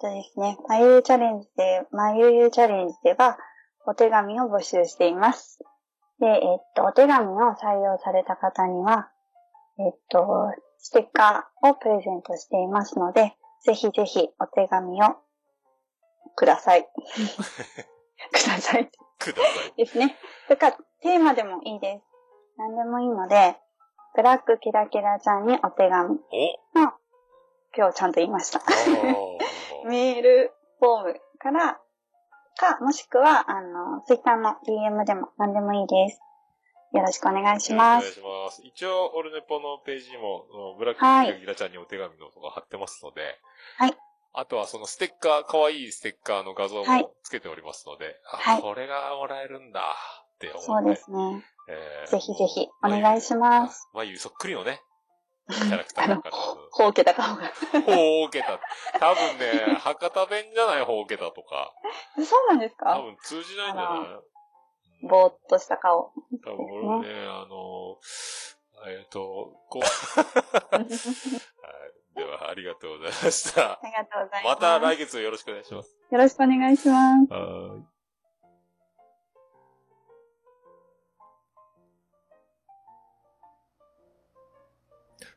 [0.00, 3.36] とですね、まゆゆチャレンジで、まゆゆチャレンジでは、
[3.86, 5.58] お手紙を募集しています。
[6.20, 9.10] で、えっと、お手紙を採用された方には、
[9.78, 15.16] えっと、ステッカーをプレゼントしていますので、ぜひぜひお手紙を
[16.36, 16.86] ください。
[18.32, 18.90] ください。
[19.18, 19.76] ください。
[19.76, 20.16] ですね。
[20.48, 22.04] とか、テーマでもいいです。
[22.58, 23.56] 何でもいいので、
[24.14, 26.18] ブラックキラキラちゃんにお手紙。
[26.18, 26.20] お
[27.76, 28.60] 今日ちゃんと言いました。
[29.84, 31.80] メールフォームから、
[32.60, 36.20] か、もしくは、あの、ツイッターの DM でも何でもいいです。
[36.92, 38.20] よろしくお願いします。
[38.20, 38.62] お願いします。
[38.64, 43.22] 一応、オルネポのページにも、ブラックはいキラちゃんにお手紙のとか貼ってますので、
[43.78, 43.96] はい。
[44.32, 49.80] あとはそのステッカー、可愛いステッカーの画像はいもつけておりますので、あ、はいこれがもらえるんだ
[50.34, 50.66] って思って。
[50.66, 51.44] そうですね。
[51.68, 53.88] えーぜひぜひお願いします。
[53.94, 54.80] まゆそっくりのね、
[55.50, 56.36] キャラクターだから。
[56.72, 57.42] ほうけた顔が。
[57.84, 58.60] ほうけた。
[58.98, 61.72] 多分ね、博多弁じゃないほうけたとか、
[62.16, 63.98] そうなんです多か分通じないんじゃない？
[63.98, 64.20] うん
[65.08, 66.12] ぼーっとした顔。
[66.44, 67.96] 多分俺ね、あの、
[68.86, 70.88] えっ、と、こう、はい
[72.14, 73.72] では、ありがとうございました。
[73.72, 74.50] ありがとうございま。
[74.50, 75.96] ますた来月よろしくお願いします。
[76.10, 77.32] よろしくお願いします。
[77.32, 77.82] はーい。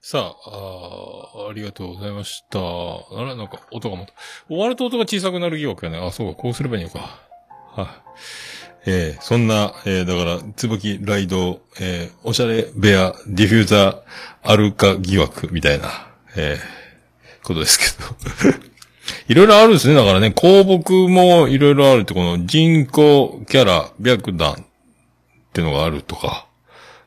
[0.05, 2.59] さあ、あありがとうございました。
[2.59, 4.11] あれなんか音がまた、
[4.49, 5.97] 終わると音が小さくなる疑惑やね。
[5.97, 7.21] あ、そうか、こうすればいいのか。
[7.73, 7.87] はい。
[8.85, 14.01] えーそんな、えーだから、椿ライド、えーおしゃれベア、ディフューザー、
[14.43, 15.87] アルカ疑惑みたいな、
[16.35, 18.59] えーことですけど。
[19.29, 19.93] いろいろあるんですね。
[19.93, 24.55] だからね、公木もいろいろあるって、この人工キャラ、白弾っ
[25.53, 26.47] てのがあるとか。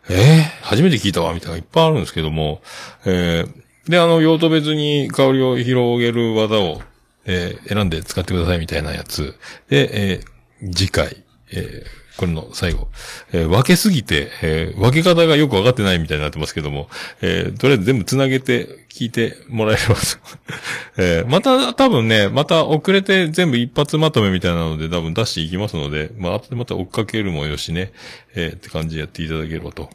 [0.09, 2.61] えー初めて聞いたわ、みたいなのがいっぱいあるんですけども、
[3.05, 6.83] えーで、あの、用途別に香りを広げる技を、
[7.25, 9.37] えー選んで使ってくださいみたいなやつ。
[9.69, 12.89] で、えー次回、えーこれの最後、
[13.33, 16.89] えー分けすぎて、えー分け方がよく分かってないみたいになってますけども、
[17.21, 19.97] えーとりあえず全部つなげて聞いてもらえれば。
[20.99, 27.93] えまた多分ね、また遅れて全部一発まとめみたいなので多分出していきますので、まあ後でまた追っかけるもよしね、
[28.35, 29.91] えって感じでやっていただければと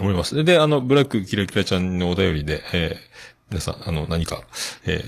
[0.00, 0.42] 思います。
[0.44, 2.96] で、あの、ブラックキラキラちゃんのお便りで、え
[3.50, 4.42] 皆さん、あの、何か、
[4.86, 5.04] え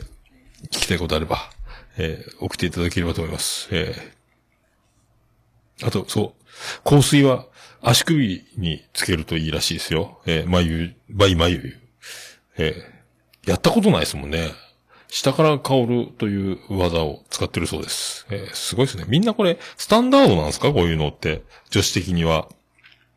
[0.64, 1.50] 聞きたいことあれば、
[1.96, 3.68] え送っていただければと思います。
[3.72, 4.19] えー
[5.82, 6.34] あと、そ
[6.84, 7.46] う、香水は
[7.82, 10.20] 足首につけるといいらしいですよ。
[10.26, 11.78] えー眉、バイ眉。
[12.58, 13.00] えー
[13.48, 14.50] やったことないですもんね。
[15.08, 18.26] 下から香るという技を使ってるそうです。
[18.30, 19.04] えーすごいですね。
[19.08, 20.72] みんなこれ、スタンダードなんですか？
[20.72, 21.42] こういうのって。
[21.70, 22.48] 女子的には。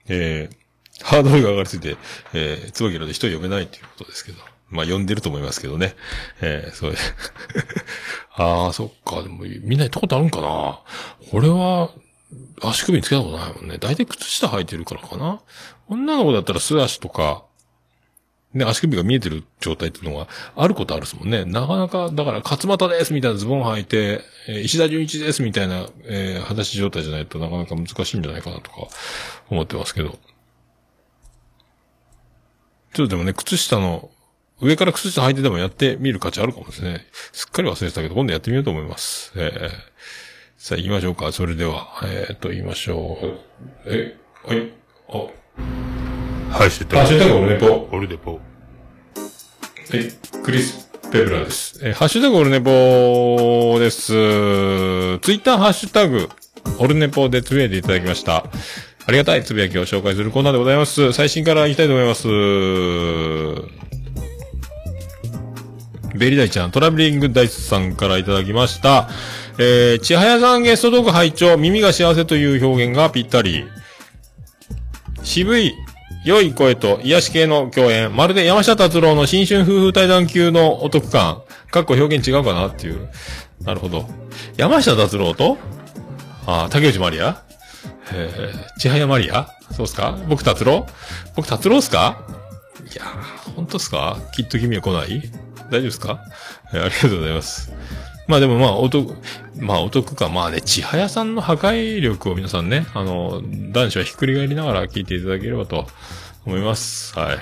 [0.08, 0.56] えー
[1.04, 1.98] ハードルが上がりすぎて、
[2.34, 4.38] えー、つばきらで人読めないということですけど。
[4.70, 5.96] まあ、読んでると思いますけどね。
[6.42, 6.96] えー、それ。
[8.38, 9.22] ああ、そっか。
[9.24, 10.80] でも、みんな行ったことあるんかな
[11.32, 11.92] 俺は、
[12.62, 13.78] 足首につけたことないもんね。
[13.78, 15.42] 大体靴下履いてるからかな。
[15.90, 17.46] 女の子だったら素足とか、
[18.54, 21.44] ね、足首が見えてる状態っていうのがあることあるですもんね。
[21.44, 28.88] なかなか、だから、勝俣ですみたいなズボン履いて、えー石田純一ですみたいな、えー、裸足状態じゃないとなかなか難しいんじゃないかなとか
[29.50, 30.20] 思ってますけど。
[32.94, 34.12] ちょっとでもね、靴下の、
[34.62, 37.08] 上から靴下履いてでもやってみる価値あるかもですね。
[37.32, 39.34] すっかり忘れてたけど、今度やってみようと思います。
[39.36, 39.72] えー、
[40.64, 41.34] さあ行きましょうか。
[41.34, 43.26] それでは、えー、っと、言いましょう。
[43.86, 44.72] え、はい、
[45.10, 45.28] あ、
[46.54, 46.98] ハッシュタグ。
[47.00, 47.90] ハッシュタグオルネポ。
[47.92, 48.32] オルネポ。
[48.32, 48.42] はい、
[50.42, 51.82] クリス・ペブラです。
[51.84, 54.08] えーハッシュタグオルネポです。
[54.14, 56.30] ツイッターハッシュタグ、
[56.80, 58.46] オルネポでつぶやいていただきました。
[59.06, 61.12] ありがたいつぶやきを紹介するコーナーでございます。
[61.12, 62.30] 最新から行きたいと思います。
[66.18, 69.10] ベリダイちゃん、トラベリングダイスさんからいただきました。
[69.60, 73.66] えー、ちはやさんゲストトーク拝聴耳が幸せという表現がぴったり。
[75.22, 75.74] 渋い、
[76.26, 78.16] 良い声と癒し系の共演。
[78.16, 81.44] まるで山下達郎の新春夫婦対談級のお得感。
[81.72, 83.10] かっこ表現違うかなっていう。
[83.62, 84.10] なるほど。
[84.58, 85.58] 山下達郎と？
[86.46, 87.44] あー、竹内まりや
[88.12, 90.18] えー、千早まりやそうっすか？
[90.28, 90.88] 僕達郎？
[91.36, 92.26] 僕達郎っすか？
[92.92, 94.18] いやー、本当っすか？
[94.36, 95.22] きっと君は来ない
[95.70, 96.20] 大丈夫ですか、
[96.74, 97.72] えーありがとうございます。
[98.28, 99.16] まあでもまあ、お得、
[99.60, 100.30] まあお得か。
[100.30, 105.88] まあね、千早さんの破壊力を皆さんね、あの、男子はひっくり返りながら聞いていただければと
[106.46, 107.18] 思います。
[107.18, 107.38] はい。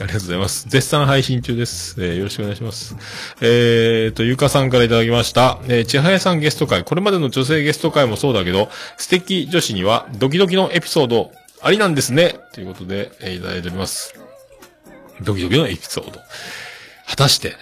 [0.00, 0.68] ありがとうございます。
[0.68, 1.94] 絶賛配信中です。
[2.02, 2.96] えーよろしくお願いします。
[3.42, 5.58] えーと、ゆかさんからいただきました。
[5.68, 6.84] えー、ちはやさんゲスト会。
[6.84, 11.30] これまでの女性ゲスト会もそうだけど、素敵女子にはドキドキのエピソード
[11.60, 12.40] ありなんですね。
[12.54, 14.14] ということで、えーいただいております。
[15.20, 16.18] ドキドキのエピソード。
[17.06, 17.54] 果たして、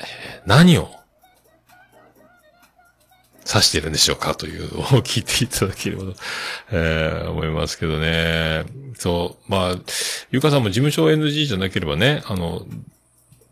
[0.47, 0.91] 何を
[3.53, 6.15] 指してるんでしょうかというのを聞いていただければと、
[6.73, 8.65] えー思いますけどね。
[8.99, 9.77] そう、まあ、
[10.31, 12.67] ゆかさんも事務所 NG じゃなければね、あの、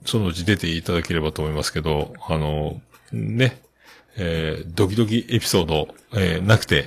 [0.05, 2.81] そのうち出ていただければと思いますけど、あの、
[3.13, 3.61] ね、
[4.17, 6.87] えードキドキエピソード、えーなくて、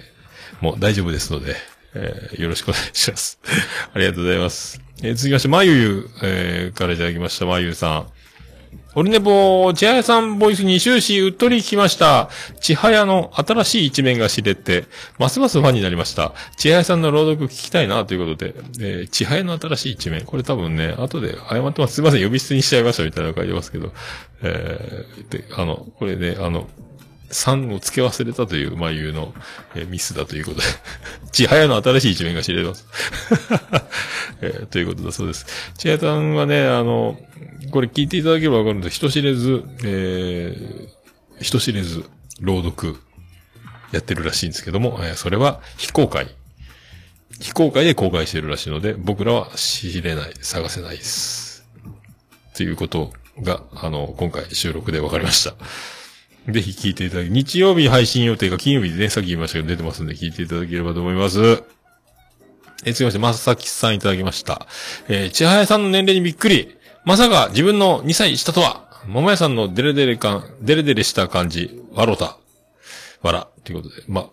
[0.61, 1.55] もう大丈夫ですので、
[1.95, 3.39] えーよろしくお願いします。
[3.93, 4.81] ありがとうございます。
[5.01, 8.07] えー続きまして、まゆゆ、えーからいただきました、まゆゆさん。
[8.95, 12.27] オルネポ、ちはやさんボイスに終始うっとり聞きました。
[12.59, 14.85] ちはやの新しい一面が知れて、
[15.19, 16.33] ますますファンになりました。
[16.57, 20.25] ちはやさんの朗読聞きたいなということで、えー、ちはやの新しい一面。
[20.25, 21.93] これ多分ね、後で謝ってます。
[21.93, 23.93] すいません、呼び捨てにしちゃいましたみたいなの書いてますけど、
[24.41, 26.67] えー、で、あの、これね、あの、
[27.31, 29.33] 3を付け忘れたという、まあ、いうの、
[29.75, 30.63] えーミスだということで、
[31.31, 32.87] ちはやの新しい一面が知れます。
[34.41, 35.45] えーということだそうです。
[35.77, 37.19] ちはやさんはね、あの、
[37.71, 42.03] これ聞いていただければわかるんです人知れず、えー、人知れず、
[42.39, 42.95] 朗読、
[43.91, 46.27] やってるらしいんですけども、えーそれは非公開。
[47.39, 51.65] 非公開で公開してるらしいので、僕らは知れない、探せないです。
[52.55, 55.53] ということが、あの、今回収録で分かりました。
[56.51, 61.63] ぜひ聞いていただき、日曜日配信予定が金曜日でね、さっき言いましたけど出てますんで聞いていただければと思います。
[62.85, 64.67] え、続きまして、まさきさんいただきました。
[65.07, 66.75] えー、ちはやさんの年齢にびっくり。
[67.05, 72.37] まさか自分の2歳下とは、桃屋さんのデレデレ感、デレデレした感じ、笑うた。
[73.21, 73.47] 笑。
[73.63, 74.29] ということで、ま、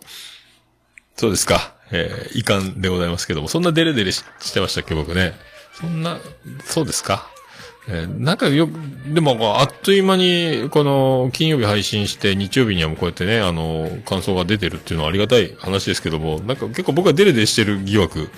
[1.16, 1.74] そうですか。
[1.90, 5.34] えー、遺憾でございますけども、そんなデレデレししてましたっけ、僕ね。
[5.80, 6.18] そんな、
[6.64, 7.30] そうですか。
[7.88, 8.72] えーなんかよく、
[9.14, 18.28] でも、あっという間に、この、金曜日配信して、日曜日にはもうこうやってね、あの、感想が出てるっていうのはありがたい話ですけども、なんか結構僕はデレデレしてる疑惑、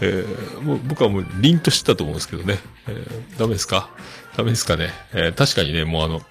[0.00, 2.58] えーもう僕はもう凛としてたと思うんですけどね。
[2.88, 3.90] えーダメですか？
[4.36, 4.90] ダメですかね？
[5.12, 6.22] えー確かにね、もうあの、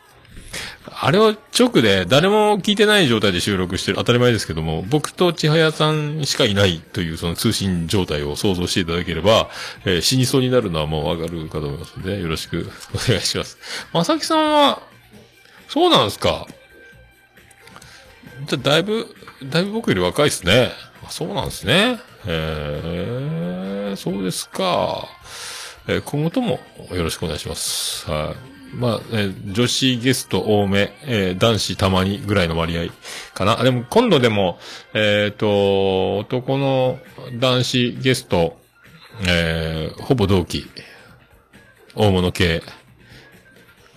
[1.02, 9.50] あれを直で誰も聞いてない状態で収録してる当たり前ですけども、僕と千早さんしかいないというその通信状態を想像していただければ、
[9.86, 13.58] えー死にそうになるのはもうわかるかと思いますので、よろしく お願いします。
[13.92, 14.82] まさきさんは、
[15.68, 16.48] そうなんですか？
[18.48, 19.08] じゃだいぶ、
[19.44, 20.72] だいぶ僕より若いですね。
[21.10, 22.00] そうなんですね。
[22.26, 25.08] えー、そうですか。
[25.88, 26.60] えー今後とも
[26.92, 28.10] よろしくお願いします。
[28.10, 28.53] はい。
[28.74, 32.92] まあ、えー女子ゲスト多め、えー男子たまにぐらいの割合
[33.34, 33.64] かな。
[33.64, 34.58] でも今度でも、
[34.94, 37.00] えっ、と、男の
[37.40, 38.58] 男子ゲスト、
[39.28, 40.66] えーほぼ同期、
[41.96, 42.64] 大物系、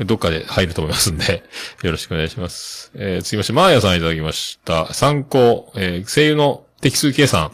[0.05, 1.43] どっかで入ると思いますんで、
[1.83, 2.93] よろしくお願いします。
[2.95, 4.93] えー、続きまして、マーヤさんいただきました。
[4.93, 7.53] 参考、えー声優の適数計算。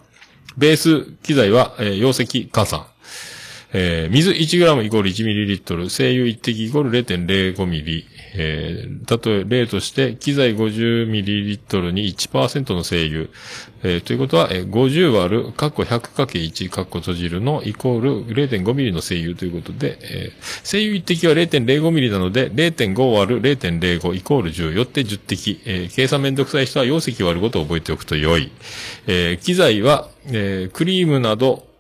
[0.57, 2.87] ベース機材は、えー、溶石換算。
[3.75, 8.05] えー水 1g イコール 1ml、精油1滴イコール 0.05ml、
[8.35, 13.27] えー、例え例として、機材 50ml に1%の精油、
[13.83, 28.51] えーということは、えー50割る、カッコ 100×1、カッコ閉じるのイコール 0.5ml の精油ということで、えー精油1滴は 0.05ml なので、0.5割る0.05イコール10、よって10滴、えー計算めんどくさい人は溶石割ることを覚えておくと良い。
[29.07, 31.72] えー機材は、えークリームなど、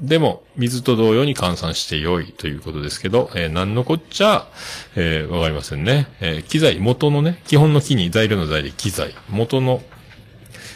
[0.00, 4.48] でも、水と同様に換算して良いということですけど、えー何のこっちゃ、
[4.96, 6.08] えーわかりませんね。
[6.20, 9.82] えー機材、元のね、基本の木に材料の材で機材、元の、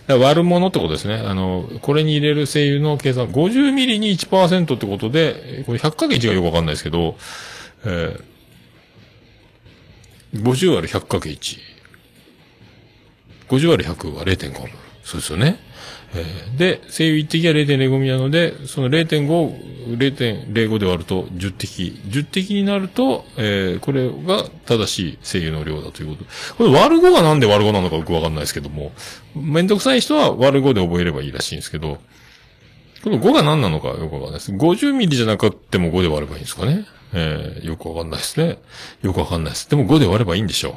[0.06, 1.16] だから割るものってことですね。
[1.16, 7.16] あの、これに入れる精油の計算、50ミリに1%ってことで、これ 100×1 がよくわかんないですけど、
[7.84, 8.24] えー
[10.34, 11.58] 50割る 100×1。
[13.48, 14.68] 50割る100は0.5。
[15.02, 15.58] そうですよね。
[16.56, 22.00] で、精油1滴は0.05ミリなので、その0.5、0.05で割ると10滴。
[22.06, 26.24] 10滴になると、えーこれが正しい精油の量だということ。
[26.56, 28.92] これ割る5がなんで割る5なのかよくわかんないですけども、
[29.34, 31.98] めんどくさい人は割る5で覚えればいいらしいんですけど、
[33.02, 34.52] この5が何なのかよくわかんないです。
[34.52, 36.84] 50ミリじゃなくても5で割ればいいんですかね。
[37.14, 38.58] えーよくわかんないですね。
[39.02, 39.70] よくわかんないです。
[39.70, 40.74] でも5で割ればいいんでしょう。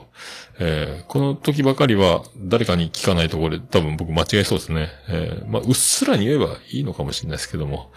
[0.60, 4.90] えーこの時ばかりは誰かに聞かないところで多分僕間違えそうですね。
[5.10, 7.92] えーまあ、うっすらに言えばいいのかもしれないですけども。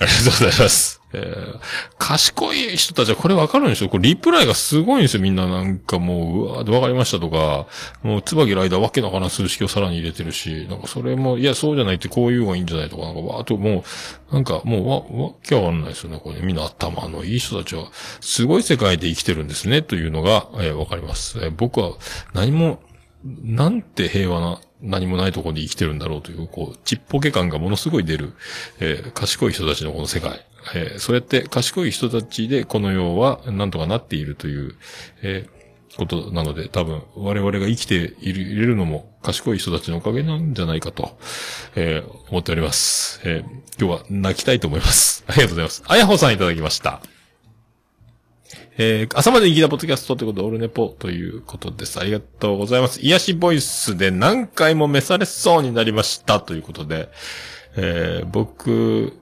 [0.00, 1.00] ありがとうございます。
[1.12, 1.60] えー
[1.98, 5.22] 賢い人たちはこれわかるんでしょこれリプライがすごいんですよ。
[5.22, 7.66] みんななんかもう、うわわかりましたとか、
[8.02, 13.84] もう、椿ライダーわけのから数式をさらに入れてるし、なんかそれも、いや、そうじゃないってこういう方がいいんじゃないとか、なんかわーっとも
[14.30, 16.20] う、なんかもう、わ、わけわかんないですよね。
[16.22, 17.90] これ、みんな頭のいい人たちは、
[18.20, 21.38] すごい世界で生きてるんですね、というのが、えーわかります。
[21.42, 21.92] えー僕は
[22.32, 22.80] 何も、
[23.24, 28.32] なんて平和な、何もないところで生きてるんだろうという、こう、ちっぽけ感がものすごい出る、
[28.80, 30.44] えー賢い人たちのこの世界。
[30.74, 34.74] えーそうやって賢い人たちでこの世はなんとかなっているという、
[35.22, 35.60] えー
[35.96, 41.18] ことなので、多分、我々が生きている、いれるのも賢い人たちのおかげなんじゃないかと、
[41.74, 43.20] えー思っております。
[43.24, 43.44] え
[43.78, 45.24] 今日は泣きたいと思います。
[45.26, 45.82] ありがとうございます。
[45.88, 47.19] あやほさんいただきました。
[48.78, 51.98] えー朝までに聞いたポッドキャストということで、オルネポということです。
[52.00, 53.00] ありがとうございます。
[53.00, 57.10] 癒しボイスで何回も召されそうになりましたということで、
[57.76, 59.12] えー僕、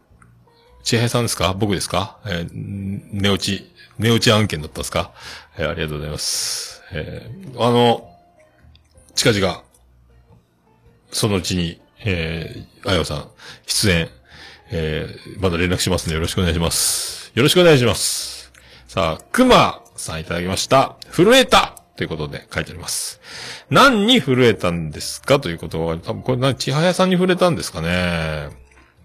[0.84, 1.54] 千平さんですか？
[1.54, 2.18] 僕ですか？
[2.26, 5.12] えー寝落ち、寝落ち案件だったんですか？
[5.56, 6.82] えーありがとうございます。
[6.92, 8.08] えーあの、
[9.14, 9.62] 近々、
[11.10, 13.28] そのうちに、えー、あやさん、
[13.66, 14.08] 出演、
[14.70, 17.32] えーまだ連絡しますのでよろしくお願いします。
[17.34, 18.27] よろしくお願いします。
[18.88, 20.96] さあ、くまさんいただきました。
[21.10, 23.20] 震えたということで書いてあります。
[23.68, 25.40] 何に震えたんですか？
[25.40, 28.48] ということは、多分これな、ちはやさんに触れたんですかね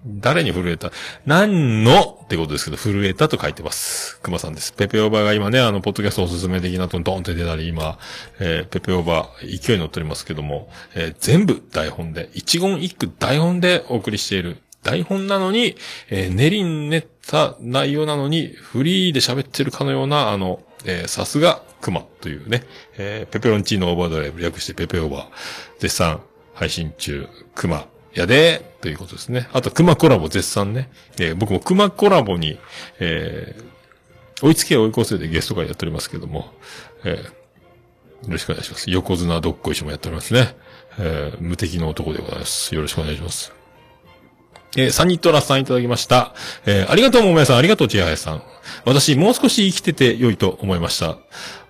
[0.06, 0.94] 誰に震えた？
[1.26, 2.22] 何の？
[2.24, 3.28] ってことですけど、震えた？
[3.28, 4.22] と書いてます。
[4.22, 4.72] 熊さんです。
[4.72, 8.00] ペペオーバーが今ね、あの、ポッドキャストおすすめ的なとドンって出たり、今、
[8.40, 15.76] えーペペオーバー勢いに乗っておりますけども、えー全部台本で、一言一句台本でお送りしている台本なのに、
[16.10, 22.64] えー練りに練った内容なのに、フリーで喋ってるかのような、あの、えーさすが、熊というね、
[22.98, 25.26] えーペペロンチーノオーバードライブ、略してペペオーバー、
[25.80, 26.22] 絶賛
[26.54, 29.48] 配信中、熊やで、ということですね。
[29.54, 30.90] あと、熊コラボ絶賛ね。
[31.20, 32.60] えー僕も熊コラボに、
[33.00, 33.74] えー
[34.42, 36.52] 追いつけ追い越せでゲスト会やっておりますけども、
[37.06, 38.90] えーよろしくお願いします。
[38.90, 40.56] 横綱どっこいしもやっておりますね。
[41.00, 42.76] えー無敵の男でございます。
[42.76, 43.63] よろしくお願いします。
[44.76, 46.34] えーサニットラスさんいただきました。
[46.66, 47.58] えーありがとう、ももやさん。
[47.58, 48.44] ありがとう、ちはやさん。
[48.86, 51.18] 私、もう少し生きてて良いと思いました。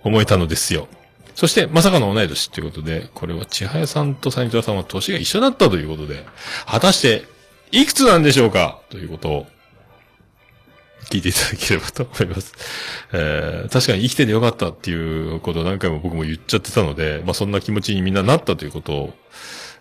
[0.02, 0.88] 思えたのですよ。
[1.34, 6.24] そして、まさかの同い年ということで、これはちはやさんとサニトラさんは年が一緒だったということで、
[6.66, 7.24] 果たして、
[7.72, 8.80] いくつなんでしょうか？
[8.88, 9.46] ということを、
[11.10, 12.54] 聞いていただければと思います。
[13.12, 19.12] えー確かに生きててよかったっていうことを何回も僕も言っちゃってたので、まあそんな気持ちにみんななったということ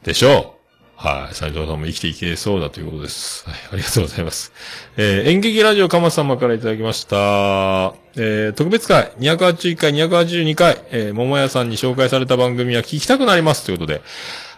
[0.04, 0.63] でしょう。
[0.96, 1.36] はい。
[1.36, 3.50] 斉藤さんも生きていけそうだということです。
[3.50, 3.60] はい。
[3.74, 4.54] ありがとうございます。
[4.96, 7.16] えー演劇ラジオかま様からいただきました。
[8.16, 14.02] えー特別会281回、282回、えー桃屋さんに紹介された番組は聞きたくなりますということで、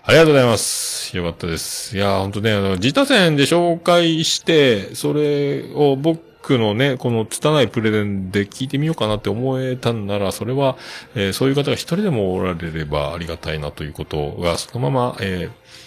[0.03, 1.15] ありがとうございます。
[1.17, 1.95] よかったです。
[1.97, 10.77] いやー、ほんとね、あの、自他戦で紹介して、それを僕のね、この拙いプレゼンで聞いてみようかなって思えたんなら、それは、
[11.15, 15.84] えーそういう方が一人でもおられればありがたいなということが、そのまま、えー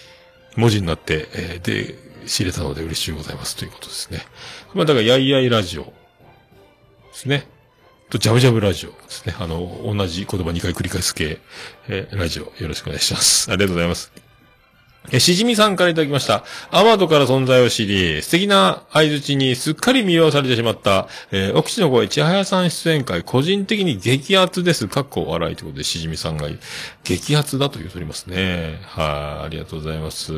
[0.58, 1.94] 文字になって、えーで、
[2.26, 4.20] 知れたので嬉しいございますということですね。
[4.74, 5.90] まあ、だから、やいやいラジオで
[7.12, 7.46] すね。
[8.10, 9.34] と、ジャブジャブラジオですね。
[9.38, 11.38] あの、同じ言葉2回繰り返す系、
[11.88, 13.50] えーラジオよろしくお願いします。
[13.50, 14.27] ありがとうございます。
[15.10, 16.44] え、しじみさんからいただきました。
[16.70, 24.86] アマドから存在を知り、素敵な相槌にすっかり魅了されてしまった、えー、奥地の声、千早さん出演会、個人的に激アツです。
[24.86, 26.48] かっこ笑いということで、しじみさんが
[27.04, 28.80] 激アツだと言うとりますね。
[28.82, 30.32] はい、ありがとうございます。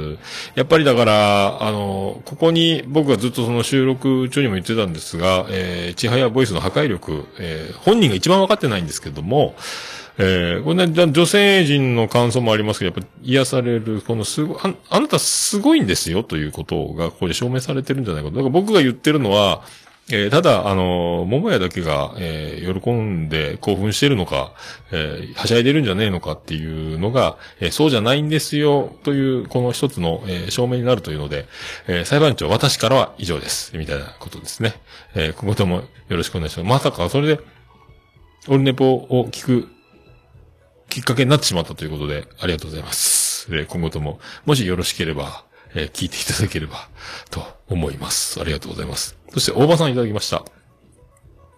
[0.54, 9.56] やっぱりだから、あの、ここに僕がずっとその収録中にも言ってたんですが、えー、千早ボイスの破壊力、えー、本人が一番分かってないんですけども、
[10.20, 18.36] えー、これね、女性陣の感想もありますけど、やっぱ癒される、このすご、ああなたすごいんですよということが、ここで証明されてるんじゃないかと。
[18.36, 19.62] だから僕が言ってるのは、
[20.12, 24.52] えーただ、あの、桃屋だけが、えー喜んで興奮してるのか、
[24.90, 31.46] えーはしゃいでるんじゃねえのかっていうのが、えーそうじゃないんですよ、という、この一つの、えー証明になるというので、
[31.86, 33.76] えー裁判長、私からは以上です。
[33.78, 34.74] みたいなことですね。
[35.14, 35.84] えー今後ともよ
[36.16, 36.68] ろしくお願いします。
[36.68, 37.40] まさか、それで、
[38.48, 39.68] オルネポを聞く
[40.90, 43.48] きっかけになってしまったということで、ありがとうございます。
[43.50, 46.88] えー今後とも、もしよろしければ、えー聞いていただければ、
[47.30, 48.40] と思います。
[48.40, 49.16] ありがとうございます。
[49.32, 50.44] そして、大場さんいただきました。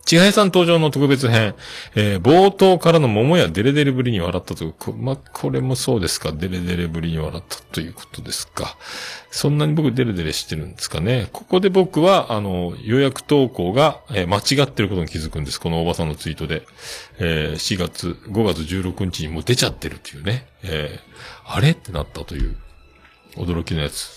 [0.05, 1.55] ちはやさん登場の特別編、
[1.95, 8.77] えー冒頭からの桃やデレデレぶりに笑ったという、こま、これもそうですか、デレデレぶりに笑ったということですか。
[9.31, 11.29] そんなに僕デレデレしてるんですかね？
[11.33, 15.61] ここで僕は、あの、予約投稿が、えー間違ってることに気づくんです。
[15.61, 16.67] このおばさんのツイートで。
[17.19, 20.47] えー4月、5月16日にもう出ちゃってるっていうね。
[20.65, 20.99] え
[21.47, 21.71] あれ？
[21.71, 22.57] ってなったという、
[23.37, 24.11] 驚きのやつ。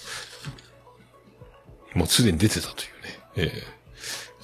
[1.94, 2.86] もうすでに出てたとい
[3.38, 3.52] うね。
[3.54, 3.75] え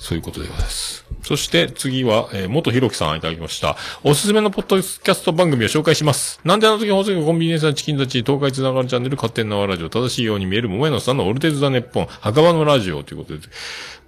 [0.01, 1.05] そういうことでございます。
[1.21, 3.77] そして次は、えー元ひろきさんいただきました。
[4.03, 6.41] おすすめのポッドキャスト番組を紹介します。
[6.43, 13.47] なんであの時放送局コンビニエンスなチキンたち、東海つながるチャンネル、勝手なラジオ、正しいように見える桃屋のさんのオルテズ・ザ・ネッポン、墓場のラジオということで、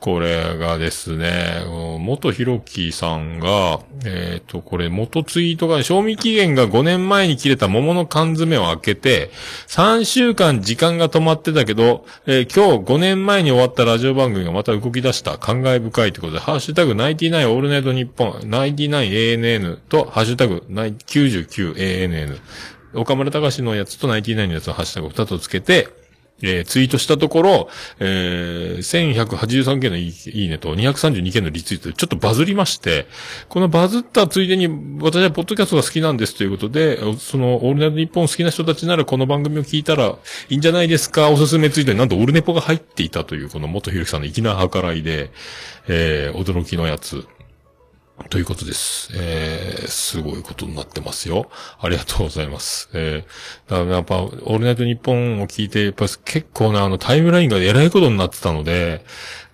[0.04, 1.64] これがですね、
[1.98, 9.32] 元ひろきさんが、えっ、と、これ元ツイートが、賞味期限が5年前に切れた桃の缶詰を開けて、
[9.68, 15.38] 3週間時間が止まってたけど、えー今日5年前に終わったラジオ番組がまた動き出した。
[15.38, 22.40] 感慨深いということで、ハッシュタグ99オールナイトニッポン、99ANN と、ハッシュタグ 99ANN。
[22.94, 26.03] 岡村隆のやつと99のやつのハッシュタグ2つをつけて、
[26.44, 27.70] えーツイートしたところ、
[28.00, 30.14] えー1183件のい
[30.46, 33.08] いねと232件のリツイートでちょっとバズりまして、
[33.50, 34.68] このバズったついでに
[35.02, 40.18] 私はポッドキャストが好きなんですということで、そのオールナイトニッポン好きな人たちならこの番組を聞いたら
[40.50, 45.32] いいんじゃないですか、おすすめツイートになんとオールネポが入っていたというこの元ひろきさんの粋な計らいで、
[45.88, 47.26] えー驚きのやつ。
[48.30, 49.10] ということです。
[49.16, 51.50] えー、すごいことになってますよ。
[51.80, 52.90] ありがとうございます。
[52.94, 59.04] えー、だからやっぱ、オールナイトニッポンを聞いて、やっぱ結構なあのタイムラインがえらいことになってたので、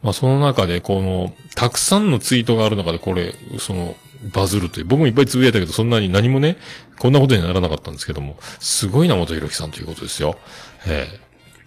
[0.04, 3.96] まあその中でこの、たくさんのツイートがある中でこれ、その、
[4.34, 4.86] バズるという。
[4.86, 6.58] 僕もいっぱいつぶやいたけど、そんなに何もね、
[7.00, 10.38] こんなことにならなかったんですけども、すごいな、元ひろきさんということですよ。
[10.86, 11.08] え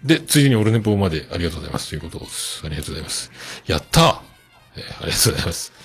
[0.05, 2.61] ー、で、ついにオルネポまでありがとうございますということです。
[2.63, 3.31] ありがとうございます。
[3.65, 4.21] やった
[4.75, 5.82] えーありがとうございます。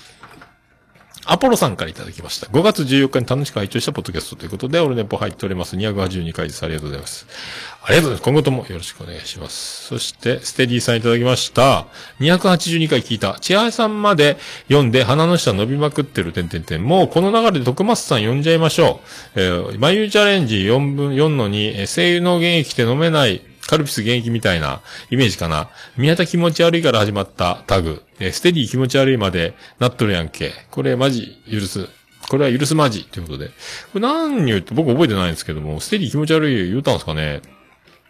[1.30, 2.46] アポロさんからいただきました。
[2.46, 5.76] 5月14日に楽しく拝聴したポッドキャストということで、オルネポ入っております。
[5.76, 6.64] 282回です。
[6.64, 7.26] ありがとうございます。
[7.82, 8.22] ありがとうございます。
[8.24, 9.88] 今後ともよろしくお願いします。
[9.88, 11.86] そして、ステディさんいただきました。
[12.20, 13.36] 282回聞いた。
[13.40, 16.82] 千早さんまで読んで鼻の下伸びまくってる点々点。
[16.82, 19.02] もうこの流れで徳松さん呼んじゃいましょ
[19.36, 19.40] う。
[19.40, 25.68] えー、眉チャレンジ4分、4の2、え声優の現役で飲めないカルピス現役みたいなイメージかな。
[25.98, 28.02] 宮田気持ち悪いから始まったタグ。
[28.20, 30.52] えーステディ気持ち悪いまでなっとるやんけ。
[30.70, 31.88] これマジ許す。
[32.28, 33.48] これは許すマジということで。
[33.92, 37.40] これ何言って僕覚えてないんですけども、ステディ気持ち悪い言うたんですかね。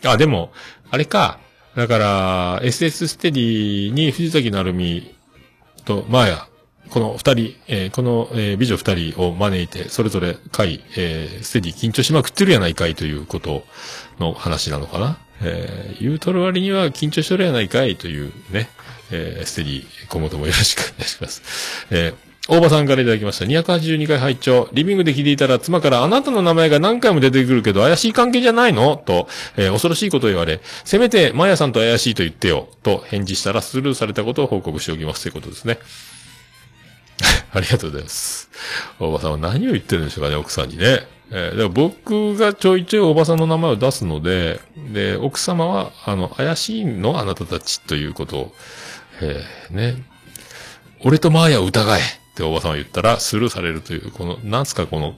[0.05, 0.53] あ、でも、
[0.91, 1.39] あれか。
[1.77, 5.15] だから、SS ステディに藤崎成美
[5.85, 6.49] と、まあや、
[6.91, 13.65] この二人、えーこの、えー美女二人を招いて、それぞれ回、えーステディ緊張しまくってるやないかいということ
[14.19, 15.19] の話なのかな。
[15.43, 18.71] えー言うとる割には緊張しとるやないかいというね、
[19.11, 21.43] えーステディ今後ともよろしくお願いします。
[21.91, 22.15] えー
[22.51, 23.45] 大場さんからいただきました。
[23.45, 28.97] 282回拝聴リビングで聞いていたら、妻からあなたの名前が何回も出てくるけど、怪しい関係じゃないの？
[28.97, 29.29] と、
[29.59, 35.79] えー恐ろしいことを言われ、せめて、マヤさんと怪しいと言ってよ、と返事したらスルーされたことを報告しておきますということですね。
[37.53, 38.49] ありがとうございます。
[38.99, 41.07] 大場さんは何を言ってるんでしょうかね、奥さんにね。
[41.31, 44.61] えー、だから僕がちょいちょいおばさんの名前を出すので、
[44.95, 47.21] で、奥様は、あの、怪しいの？
[47.21, 48.55] あなたたちということを、
[49.21, 50.03] えー、ね。
[51.01, 52.05] 俺とマーヤを疑えっ
[52.35, 55.16] ておばさんは言ったらスルーされるという、この、なんすかこの、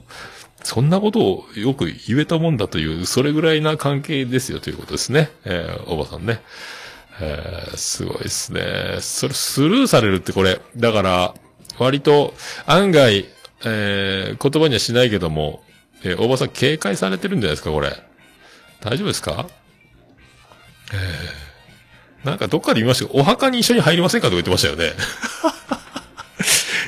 [0.63, 5.31] そんなことをよく言えたもんだという、それぐらいな関係ですよということですね。
[5.43, 6.41] えー、おばさんね。
[7.19, 8.97] えー、すごいですね。
[9.01, 11.33] それスルーされるってこれ、だから、
[11.77, 12.33] 割と
[12.65, 13.25] 案外、
[13.63, 15.63] えー、言葉にはしないけども、
[16.03, 17.95] えー、おばさん警戒されてるんじゃないですか、これ。
[18.81, 19.47] 大丈夫ですか？
[20.93, 21.50] えー、
[22.23, 24.93] なんかどっかで見ましたけど、お墓に一緒に入りませんかとか言ってましたよね。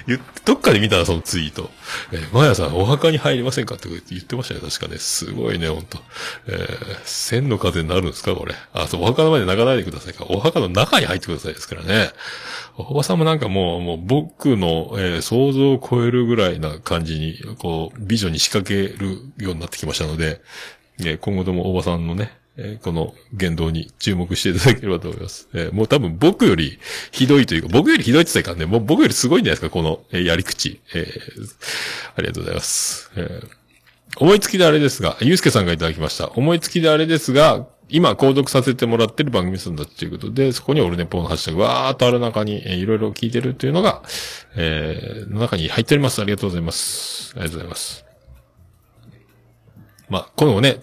[0.46, 1.70] どっかで見たらそのツイート。
[2.12, 4.98] えー、マヤさん、お墓に入りませんかって言ってましたね、確かね。
[4.98, 6.00] すごいね、ほんと。
[6.48, 8.54] えー、千の風になるんですか、これ。
[8.74, 10.26] あ、そう、お墓の前で泣かないでくださいか。
[10.28, 12.10] お墓の中に入ってくださいですからね。
[12.76, 20.42] おばさんもなんかもう、もう僕の、えー想像を超えるぐらいな感じに、こう、美女に仕掛けるようになってきましたので、
[21.00, 25.48] えー今後ともおばさんのね、えーこの言動に注目していただければと思います。
[25.54, 26.80] えーもう多分僕より
[27.12, 28.72] ひどいというか、僕よりひどいって言ったらいかんね。
[28.72, 30.80] もう僕よりすごいんじゃないですか、この、えーやり口。
[30.94, 31.08] え
[32.16, 33.12] ありがとうございます。
[33.16, 33.42] え
[34.18, 36.30] 思いつきであれですが、ゆうすけさんがいただきました。
[36.30, 44.04] 思いつきであれですが、今、購読させてもらってる番組するんだっていうことで、そこにオルネポのハッシュタグ、わーっとある中に、えいろいろ聞いてるっていうのが、
[44.56, 46.22] えの中に入っております。
[46.22, 47.34] ありがとうございます。
[47.36, 48.03] ありがとうございます。
[50.14, 50.78] まあ、このね、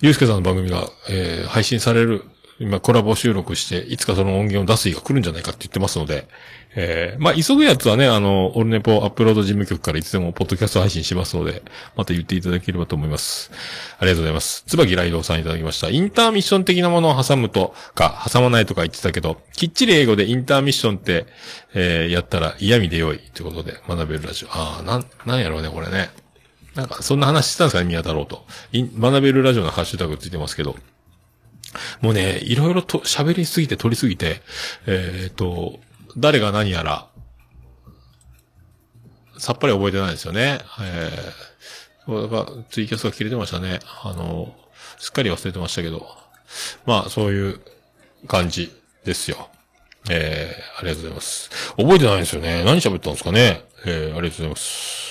[0.00, 2.22] ゆうすけさんの番組が、えー配信される、
[2.60, 6.28] 今コラボ収録して、いつかその音源を出す日が来るんじゃないかって言ってますので、
[6.76, 11.62] えーまあ、急ぐやつはね、あの、オルネポアップロード事務局からいつでもポッドキャスト配信しますので、
[11.96, 13.50] また言っていただければと思います。
[13.98, 14.62] ありがとうございます。
[14.66, 15.88] 椿ライドさんいただきました。
[15.88, 21.26] インターミッション的なものを挟むとか、挟まないとか言ってたけど、きっちり英語でインターミッションって、
[21.74, 24.48] えーやったら嫌味で良いということで学べるラジオ。
[24.50, 26.10] ああ、なん、なんやろうね、これね。
[26.76, 28.44] なんか、そんな話してたんですかね、宮太郎と。
[28.72, 30.76] 学べるラジオのハッシュタグついてますけど。
[32.00, 34.42] もうね、いろいろと喋りすぎて、取りすぎて、
[34.86, 35.80] えっ、と、
[36.16, 37.08] 誰が何やら、
[39.38, 40.60] さっぱり覚えてないですよね。
[40.80, 43.80] えー、そうだかツイキャスが切れてましたね。
[44.02, 44.54] あの、
[44.98, 46.06] すっかり忘れてましたけど。
[46.86, 47.60] まあ、そういう
[48.28, 48.72] 感じ
[49.04, 49.48] ですよ。
[50.08, 51.50] えー、ありがとうございます。
[51.76, 52.64] 覚えてないんですよね。
[52.64, 53.62] 何喋ったんですかね。
[53.84, 55.05] えー、ありがとうございます。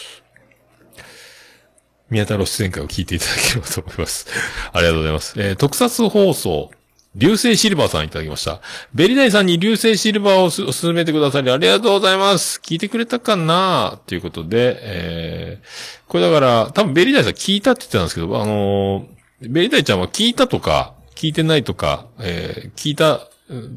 [2.15, 4.25] 宮太郎出演会を聞いていただければと思います。
[4.71, 5.33] ありがとうございます。
[5.37, 6.71] えー特撮放送、
[7.15, 8.61] 流星シルバーさんいただきました。
[8.93, 12.59] ベリダイさんに流星シルバーをす勧めてくださりありがとうございます。
[12.63, 13.99] 聞いてくれたかな？
[14.07, 15.65] ということで、えー
[16.07, 23.27] これだから、多分ベリダイさん聞いたって言ってたんですけど、あのーベリダイちゃんは聞いたとか、聞いてないとか、えー聞いた、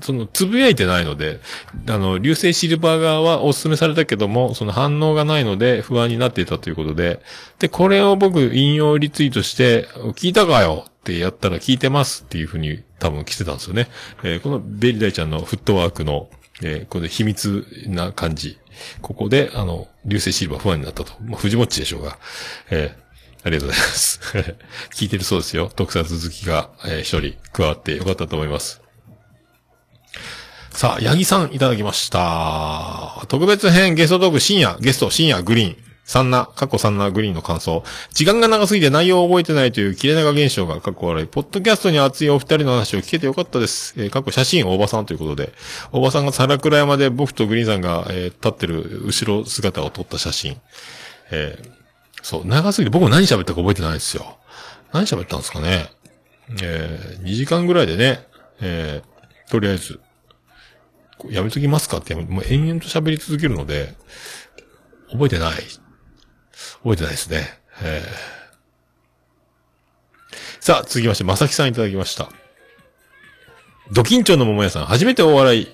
[0.00, 1.40] その、つぶやいてないので、
[1.88, 7.20] あの、流星シルバー側はお勧めされたけども、その反応がないので不安になっていたということで、
[7.58, 9.86] で、これを僕引用リツイートして、
[10.16, 13.88] 聞いたかよってやったら聞いてますっていうふうに多分来てたんですよね。
[14.22, 16.30] えーこのベリダイちゃんのフットワークの、
[16.62, 18.58] えーこれ秘密な感じ。
[19.02, 21.12] ここで、あの、流星シルバー不安になったと。
[21.22, 22.18] まあ、藤もっちでしょうが。
[22.70, 23.08] えー
[23.44, 24.20] ありがとうございます。
[24.94, 25.70] 聞いてるそうですよ。
[25.76, 28.80] 特撮好きが、えー一人加わってよかったと思います。
[30.78, 33.26] さあ、八木さんいただきました。
[33.26, 35.76] 特別編ゲストトーク深夜、ゲスト深夜グリーン。
[36.04, 37.82] サンナ、過去サンナグリーンの感想。
[38.14, 41.26] 時間が長すぎて内容を覚えてないという切れ長現象が過去笑い。
[41.26, 43.92] ポッドキャストに熱いお二人の話を聞けてよかったです。
[43.96, 45.52] えー、過去写真大場さんということで、
[45.90, 50.60] 大場さんが皿倉山で僕とグリーンさんが、えー立ってる後ろ姿を撮った写真。
[51.32, 51.70] えー
[52.22, 54.38] そう、長すぎて僕も何喋ったか覚えてないですよ。
[54.92, 55.90] 何喋ったんですかね。
[56.62, 58.24] えー、2時間ぐらいでね、
[58.60, 59.98] えー、とりあえず、
[61.30, 63.94] やめときますかって、もう延々と喋り続けるので、
[65.10, 65.52] 覚えてない。
[66.82, 67.60] 覚えてないですね。
[67.82, 72.28] えー、さあ、続きまして、まさきさんいただきました。
[73.92, 75.68] ド緊張の桃屋さん、初めてお笑い、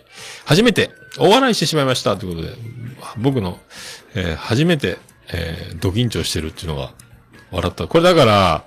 [0.45, 2.17] 初めてお笑いしてしまいました。
[2.17, 2.55] ということで、
[3.19, 3.59] 僕の、
[4.15, 4.99] えー初めて、
[5.33, 6.93] えー、ド緊張してるっていうのが、
[7.51, 7.87] 笑った。
[7.87, 8.65] これだから、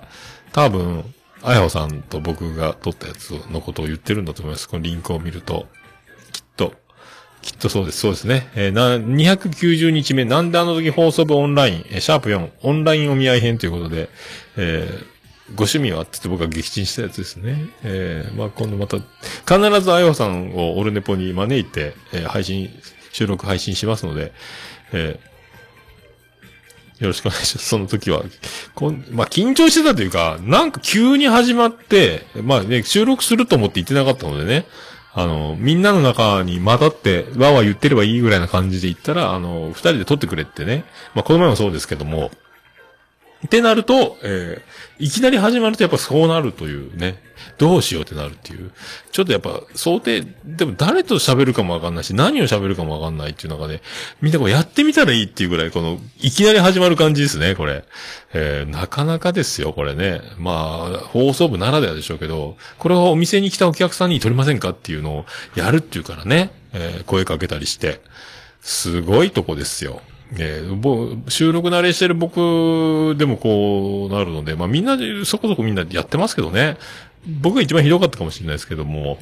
[0.52, 4.68] 多分、あやほさんと僕が撮ったやつのことを言ってるんだと思います。
[4.68, 5.66] このリンクを見ると。
[7.48, 8.00] きっと、そうです。
[8.00, 8.50] そうですね。
[8.54, 14.10] えーな、290日目、なんであの時放送部オンライン、えーシャープ4、オンラインお見合い編ということで、
[14.58, 15.18] えー
[15.54, 17.70] ご趣味はって言って僕が撃沈したやつですね。
[17.82, 22.68] えーまあ今度また、必ずあやほさんをオルネポに招いて、えー配信、
[23.12, 24.32] 収録配信しますので、
[24.92, 25.28] えー
[27.02, 27.68] よろしくお願いします。
[27.68, 28.24] その時は。
[28.74, 34.66] こんまあ、緊張してたというか、なんか急に始まって、まあね、収録すると思って言ってなかったのでね、
[35.20, 40.84] あの、みんなの中に混ざって、わーわー言ってればいいぐらいな感じで言ったら、あの、二人で撮ってくれってね。
[41.12, 42.30] まあ、この前もそうですけども、
[43.46, 47.22] ってなると、えーいきなり始まるとやっぱそうなるというね。
[47.56, 48.72] どうしようってなるっていう。
[49.12, 53.80] ちょっとやっぱ想定、でも誰と喋るかもわかんないし、何を喋るかもわかんないっていう中で、
[54.20, 57.84] みんなこうやってみたらいいっていうぐらい、この、いきなり始まる感じですね、これ。
[58.34, 60.20] えーなかなかですよ、これね。
[60.36, 68.00] まあ、放送部ならではでしょうけど、これをお店に来たお客さんに撮りませんかっていうのをやるっていうからね、えー声かけたりして。
[68.62, 70.02] すごいとこですよ。
[70.36, 76.76] えーぼ収録慣れしてる僕でもこうなるので、まあみんなで、そこそこみんなでやってますけどね。
[77.26, 79.18] 僕が一番ひどかったかもしれないですけども。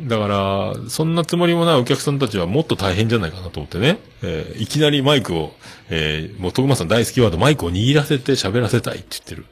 [0.00, 3.98] だから、そんなつもりもないお客さんたちはもっと大変じゃないかなと思ってね。
[4.22, 5.52] えーいきなりマイクを、
[5.90, 9.46] えーもう徳間さん大好きワード、マイクを握らせて喋らせたいって言ってる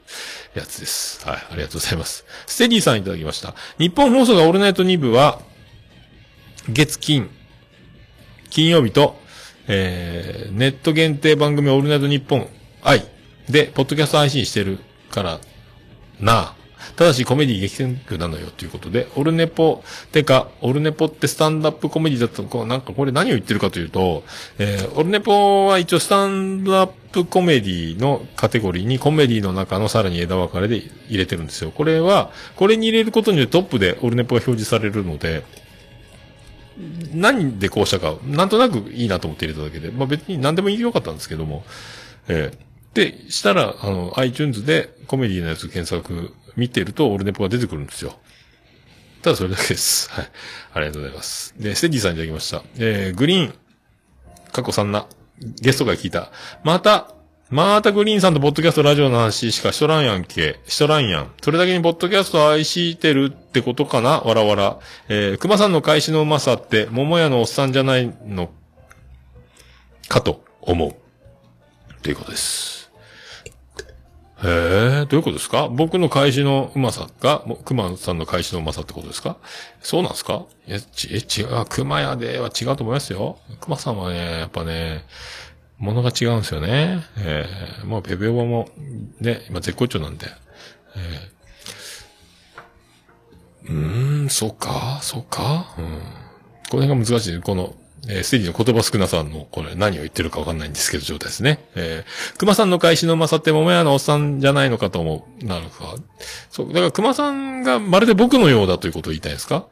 [0.54, 1.26] やつです。
[1.26, 2.24] はい、ありがとうございます。
[2.46, 3.54] ステディさんいただきました。
[3.78, 5.40] 日本放送がオールナイト2部は、
[6.68, 7.28] 月金、
[8.50, 9.17] 金曜日と、
[9.68, 12.48] えー、ネット限定番組オールナイトニッポン
[12.82, 13.04] 愛
[13.48, 14.78] で、ポッドキャスト配信してる
[15.10, 15.40] から
[16.20, 16.58] なあ。
[16.96, 19.82] ただしコメディ激戦区なのよということで、オルネポ、
[20.12, 24.24] てか、オルネポってスタンダップコメディだったのか、なんかこれ何を言ってるかというと、
[24.58, 30.76] えー、オルネポは一応スタンドアップコメディのカテゴリーにコメディの中のさらに枝分かれで
[31.08, 31.70] 入れてるんですよ。
[31.70, 35.44] これは、これに入れることによってトップでオルネポが表示されるので、
[37.12, 41.64] 何でこうしたか、なんとなくいいなと思って入れただけで、まあ別に何でもいいよかったんですけども、
[42.28, 48.18] えーで、したら、あの、iTunes でコメディのやつ検索見てると、オルネポが出てくるんですよ。
[49.22, 50.10] ただそれだけです。
[50.12, 50.30] はい。
[50.74, 51.54] ありがとうございます。
[51.58, 52.62] で、ステディさんいただきました。
[52.76, 53.54] えー、グリーン、
[54.52, 55.06] 過去3な、
[55.38, 56.32] ゲストが聞いた。
[56.64, 57.14] また、
[57.50, 60.60] またグリーンさんとポッドキャストラジオの話しかしとらんやんけ。
[60.66, 61.32] しとらんやん。
[61.40, 64.20] それだけにポッドキャスト愛してるってことかな？
[64.20, 64.78] わらわら。
[65.08, 68.50] えー、熊さんの返しのうまさって、桃屋のおっさんじゃないの、
[70.08, 70.94] かと思う。
[72.02, 72.90] ということです。
[74.44, 75.68] へえ、どういうことですか？
[75.68, 79.38] 僕の返しのうまさが、熊さんの返しのうまさってことですか？
[79.80, 80.44] そうなんですか？
[80.66, 83.38] え、ち、え、違う、熊屋では違うと思いますよ。
[83.62, 85.06] 熊さんはね、やっぱね、
[85.78, 87.04] ものが違うんですよね。
[87.18, 88.68] えー、もうペペオバも、
[89.20, 90.26] ね、今絶好調なんで。
[93.64, 95.84] えー、うーん、そうか、そうか、うん。
[96.70, 97.40] この辺が難しい。
[97.40, 97.74] この、
[98.08, 101.64] えー、ステージの言葉少なさんの、これ何を言ってるかわかんないんですけど、状態ですね。
[101.76, 105.44] えー、熊さんの返しのうまさって桃屋のおっさんじゃないのかと思う。
[105.44, 106.02] なるほど。
[106.50, 109.66] そう、だから熊さんがまるで僕のようだということを言いたいんですか、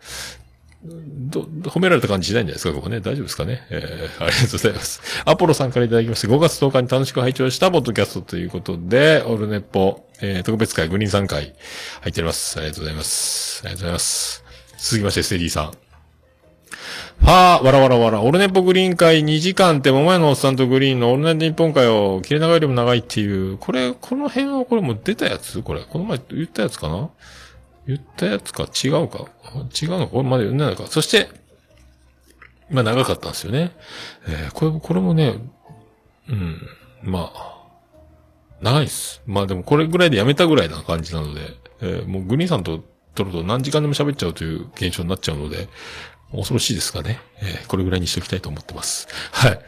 [0.89, 3.01] ど褒められた感じしないんじゃないですかここね。
[3.01, 5.01] 大丈夫ですかねえー、ありがとうございます。
[5.25, 11.55] アポロさんからいただきまして、5月10日に楽しく拝聴したポッドキャストということで、オルネポ、えー、特別会グリーンさん会
[12.03, 12.59] 入っております。
[12.59, 13.63] ありがとうございます。
[13.65, 14.45] ありがとうございます。
[14.79, 15.73] 続きまして、ステディさん。
[17.25, 18.23] はあ、わらわらわら。
[18.23, 25.63] オルネポグリーン会2時間って、桃屋のおっさんとグリーンのオルネポ日本会を切れ長よりも長いっていう、これ、この辺はこれも出たやつ？
[25.63, 25.81] これ。
[25.83, 27.11] この前言ったやつかな？
[27.87, 28.65] 言ったやつか？
[28.65, 29.27] 違うか？
[29.81, 30.13] 違うのか？
[30.13, 30.87] これまで言ってないか？
[30.87, 31.29] そして、
[32.71, 33.73] まあ長かったんですよね。
[34.27, 35.35] えー、これも、これもね、
[36.29, 36.61] うん、
[37.03, 37.57] まあ、
[38.61, 39.23] 長いっす。
[39.27, 41.41] まあでもこれぐらいでやめたぐらいな感じなので、
[41.81, 42.83] えーもうグリーンさんと
[43.15, 45.69] 撮ると何時間でも喋っちゃうという現象になっちゃうので、
[46.33, 47.21] 恐ろしいですかね。
[47.41, 49.07] えーこれぐらいにしときたいと思ってます。
[49.31, 49.61] はい。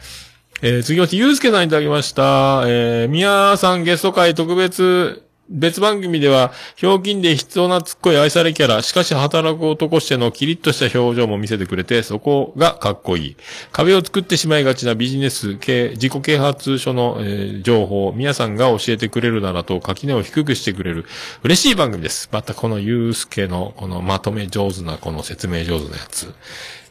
[0.60, 2.64] えー、次まして、ゆうすけさんいただきました。
[2.66, 13.36] えー、みやさんゲスト会特別、別番組では、ひょうきんで必要なつっこい愛されキャラ、しかし働く男してのキリッとした表情も見せてくれて、そこがかっこいい。
[13.72, 21.06] 壁を作ってしまいがちなビジネス系、自己啓発書の、えー情報、みやさんが教えてくれるならと、垣根を低くしてくれる、
[21.42, 22.28] 嬉しい番組です。
[22.30, 26.34] またこのゆうすけの、このまとめ上手な、この説明上手なやつ。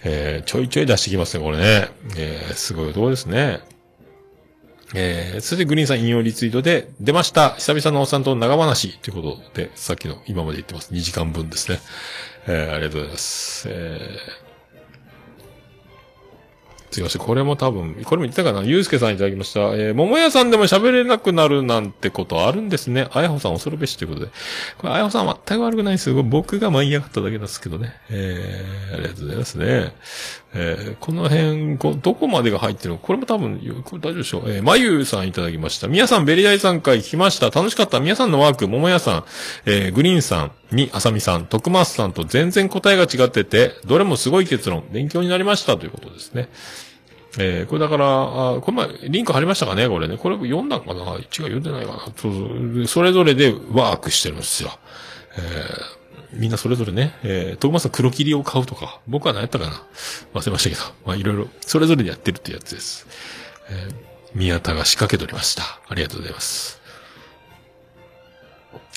[0.03, 1.89] えー、ちょいちょい出してきますね、これね。
[2.17, 3.76] えー、すごいとこですね。
[4.95, 10.93] えー、それでグリーンさん引用リツイートで、出ました久々のおっさんと長話ということで、さっきの今まで言ってます。
[10.93, 11.79] 2時間分ですね。
[12.47, 13.67] えー、ありがとうございます。
[13.69, 17.21] えー、すいません。
[17.21, 19.59] これも多分、これも言ったかなゆうすけさんいただきました。
[19.75, 23.09] えー、桃屋さんでも喋れなくなるなんてことあるんですね。
[23.11, 24.27] あやほさん恐るべしということで。
[24.77, 26.13] これ、あやほさん全く悪くないです。
[26.13, 27.93] 僕が舞い上がっただけですけどね。
[28.09, 29.93] えー、ありがとうございますね。
[30.53, 34.43] えー、この辺、こどこまでが入ってるのこれも多分、これ大丈夫でしょう。
[34.47, 35.87] えー、まゆうさんいただきました。
[35.87, 37.49] みやさん、ベリダイさん会聞きました。
[37.49, 37.99] 楽しかった。
[37.99, 39.23] みやさんのワーク、桃屋さん、
[39.65, 46.49] えー、グリーンさんに、あさみさん、徳松さんと全然答えが違ってて、どれもすごい結論、勉強になりましたということですね。
[47.39, 50.17] えー、これだから、あこれ前、リンク貼りましたかねこれね。
[50.17, 51.01] これ読んだんかな？
[51.15, 54.71] 違う、読んでないかなそうそうそれぞれでワークしてるんですよ。
[55.37, 55.96] えー
[56.37, 59.83] みんなそれぞれね、えー、徳松さん黒霧を買うとか、僕は何やったかな
[60.33, 63.07] 忘れましたけど、まあいろいろ、それぞれでやってるってやつです。
[63.69, 63.93] えー、
[64.33, 65.63] 宮田が仕掛けておりました。
[65.89, 66.77] ありがとうございます。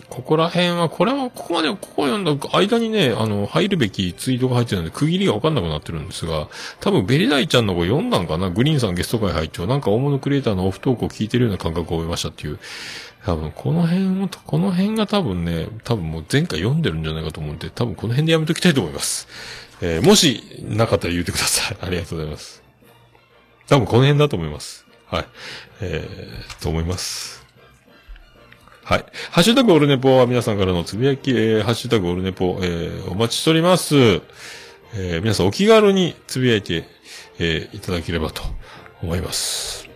[0.08, 6.48] ここら辺は、これは、ここまで、ここを読んだ間にね、あの、入るべきツイートが入ってるので、区切りがわかんなくなってるんですが、
[6.80, 8.50] 多分ベリダイちゃんの子読んだんかな？
[8.50, 9.66] グリーンさんゲスト会入っちゃう。
[9.68, 12.58] なんか大物クリエイターのオフトークを聞いてるような感覚を覚えましたっていう。
[13.24, 19.28] 多分、この辺を、この辺が多分ね、多分もう前回読んでるんじゃないかと思うんで、多分この辺でやめときたいと思います。
[19.82, 21.76] えー、もし、なかったら言ってください。
[21.82, 22.62] ありがとうございます。
[23.68, 24.86] 多分この辺だと思います。
[25.06, 25.26] はい。
[25.80, 27.44] えー、と思います。
[28.84, 29.04] はい。
[29.30, 33.94] ハッシュタグオルネポは皆さんからのつぶやき、えー、ハッシュタグオルネポ、えー、お待ちしております。
[34.94, 36.84] えー、皆さんお気軽につぶやいて、
[37.38, 38.42] えー、いただければと
[39.02, 39.89] 思います。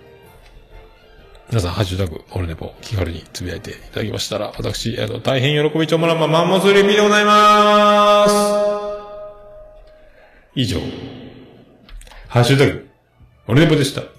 [1.50, 8.34] 皆さん、ハッシュタグ、オルネポ、気軽につぶやいていただきましたら、私、あの、大変喜びちょもらんま、マンモスレミでございまーす。
[10.54, 10.80] 以上、
[12.28, 12.88] ハッシュタグ、
[13.46, 14.13] オルネポでした。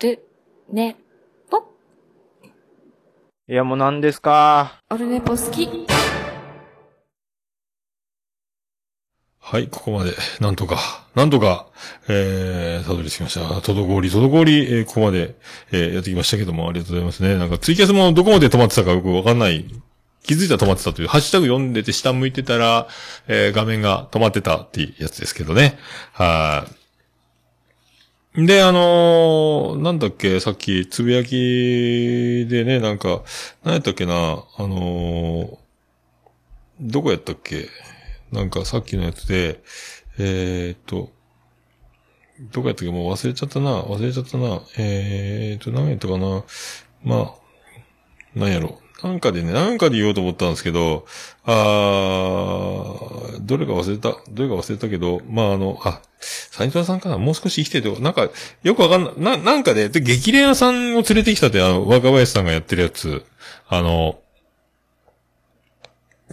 [0.00, 0.26] る、
[0.72, 0.96] ね、
[1.50, 1.58] ぽ。
[3.48, 4.80] いや、もう何ですか？
[4.90, 5.68] オルネポ好き。
[9.38, 10.78] はい、ここまで、なんとか、
[11.16, 11.66] なんとか、
[12.08, 13.40] えー、たどり着きました。
[13.40, 15.34] 滞り、滞り、えー、ここまで、
[15.72, 17.36] えー、やってきましたけども、ありがとうございますね。
[17.36, 19.66] なんか、ツイキャスもどこまで止まってたかよくわかんない。
[20.22, 22.86] 気づいたら止まってたという、ハッシュタグ読んでて下向いてたら、
[23.26, 25.78] えー、画面が止まってたっていうやつですけどね。
[26.12, 26.79] はい。
[28.34, 33.22] で、あのーなんだっけ、さっき、つぶやきでね、なんか、
[33.64, 35.58] 何やったっけな、あのー
[36.80, 37.68] どこやったっけ
[38.32, 39.60] なんかさっきのやつで、
[40.18, 41.10] えー、っと、
[42.52, 43.82] どこやったっけもう忘れちゃったな。
[43.82, 44.62] 忘れちゃったな。
[44.78, 46.44] えー、っと、何やったかな。
[47.02, 47.34] まあ、
[48.34, 48.80] 何やろ。
[49.02, 51.06] なんかでね、なんかで言おうと思ったんですけど、
[51.44, 57.16] あー、どれか忘れた、どれか忘れたけど、まああの、あ、サニトラさんかな？
[57.16, 58.28] もう少し生きてて、なんか、
[58.62, 63.24] よくわかんない、な、なんかで、で、激レアさんを連れてきたって、あの、若林さんがやってるやつ、
[63.68, 64.19] あの、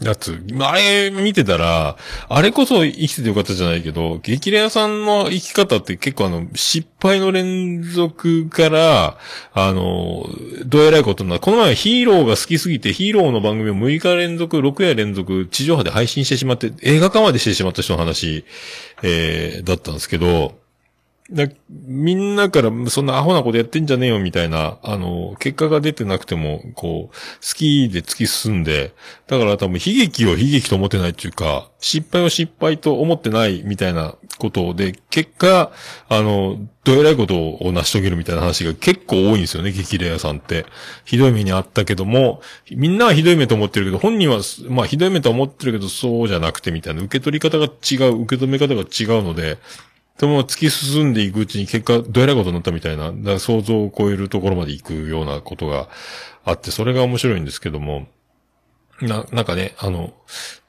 [0.01, 1.97] やつ、あれ見てたら、
[2.29, 9.17] あれこそ生きててよかったじゃないけど、激レアさんの生き方って結構あの、失敗の連続から、
[9.53, 10.27] あの、
[10.65, 11.39] どうやらいことな。
[11.39, 18.45] この前ヒーローが好きすぎて、ヒーローの番組を6日連続、6夜連続、地上波で配信してしまって、映画化までしてしまった人の話、
[19.01, 20.66] えー、だったんですけど、
[21.31, 28.93] だみんなから、そんなアホなことやってんじゃねえよ、みたいな、あの、結果が出てなくても、こう、好きで突き進んで、
[29.27, 35.71] だから多分悲劇を悲劇と思ってないっていうか、失敗を失敗と思ってないみたいなことで、結果、
[36.07, 40.65] あの、どえらいことを成し遂げるみたいな話が結構多いんですよね、激レアさんって。
[41.03, 42.41] ひどい目にあったけども、
[42.71, 44.39] みんなはひどい目と思ってるけど、本人は、
[44.69, 49.57] まあひどい目と思ってるけど、そうじゃなくてみたいな、受け取り方が違う、受け止め方が違うので、
[50.17, 55.89] でも突き進んでいくうちに結果、どえらいことになったみたいな、だから想像を超えるところまで行くようなことが
[56.43, 58.07] あって、それが面白いんですけども、
[59.01, 60.13] な、なんかね、あの、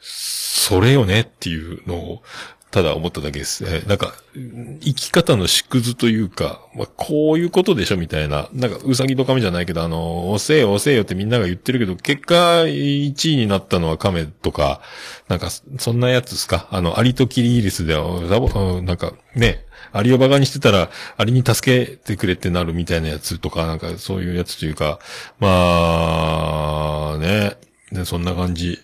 [0.01, 2.23] それよねっていうのを、
[2.70, 3.65] ただ思っただけです。
[3.65, 8.49] えーなんか、生き方の縮図というか、まあ、こういうことでしょみたいな。
[8.53, 12.35] なんか、うさぎと亀じゃないけど、あの、押せよ押せよってみんなが言ってるけど、結果、
[12.65, 14.82] 1位になったのは亀とか、
[15.28, 16.69] なんか、そんなやつですか？
[16.70, 24.99] あの、アリとキリギリスで、ザボうんなんか、ね、アリをバカにしてたら、アリに助けてくれってなるみたいなやつとか、なんか、そういうやつというか、
[25.40, 27.57] まあ、ね、
[27.93, 28.78] ねそんな感じ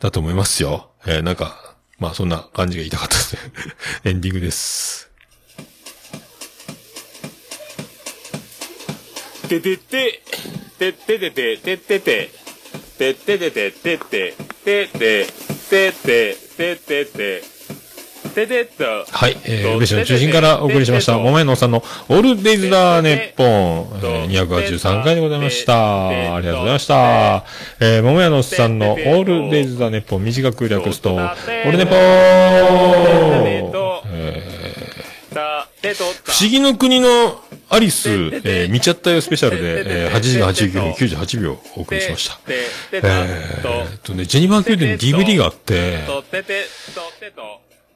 [0.00, 0.90] だと思いますよ。
[1.06, 1.69] えーなんか、
[2.00, 3.42] まあそんな感じが言いたかったですね。
[4.10, 5.10] エンディングです。
[9.48, 10.20] ててて
[10.78, 12.30] て、てててて、ててて、
[12.98, 15.26] てててて、てて、てて、
[15.68, 17.49] てて、ててて、てて
[18.76, 18.84] と。
[19.10, 26.08] はい、えー、宇部市の中心からお送りしました、桃屋のおっさんのオールデイズ・ダー・ネッポン、えー、283回でございました。
[26.08, 27.44] ありがとうございました。
[27.80, 31.96] えー、桃屋のおっさんのオールデイズ・ダー・ネッポン、短く略すと、オールネポー。
[31.96, 34.60] えー。
[36.24, 37.08] 不思議の国の
[37.70, 42.36] アリス、えー、見ちゃったよスペシャルで、えー、8時間89分98秒お送りしました。
[42.36, 42.52] て、
[42.90, 46.00] てえた、ーっとね、ジェニファー・キューデンに DVD があって、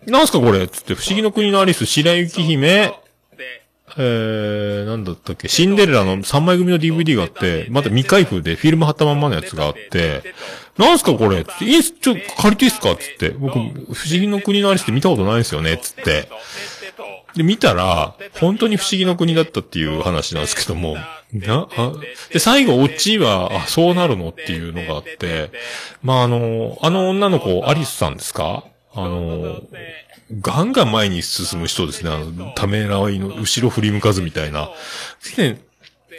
[0.07, 0.67] なんすかこれ？
[0.69, 2.89] つって、不思議の国のアリス、白雪姫、
[3.37, 3.63] て、
[3.97, 10.35] えー、なんだったっけ、シンデレラの3枚組の DVD があって、また未開封でフィルム貼ったまんまのやつがあって、
[10.79, 11.45] なんすかこれ？
[11.45, 12.97] つって、いいっす、ちょ、借りていいっすか？
[12.97, 13.73] つって、僕、不思
[14.09, 15.79] 議の国のアリスって見たことないんですよね？
[15.79, 16.29] つって。
[17.37, 20.97] で、見たら、本当に不思議の国だったっていう話なんですけども、
[21.33, 21.93] な、あ
[22.33, 24.29] で、最後、オチは、あ、そうなるの？
[24.29, 25.51] っていうのがあって、
[26.03, 28.65] まあ、あの、あの女の子、アリスさんですか？
[28.95, 29.61] あの、
[30.41, 32.11] ガンガン前に進む人ですね。
[32.11, 34.71] あの、ためらいの後ろ振り向かずみたいな。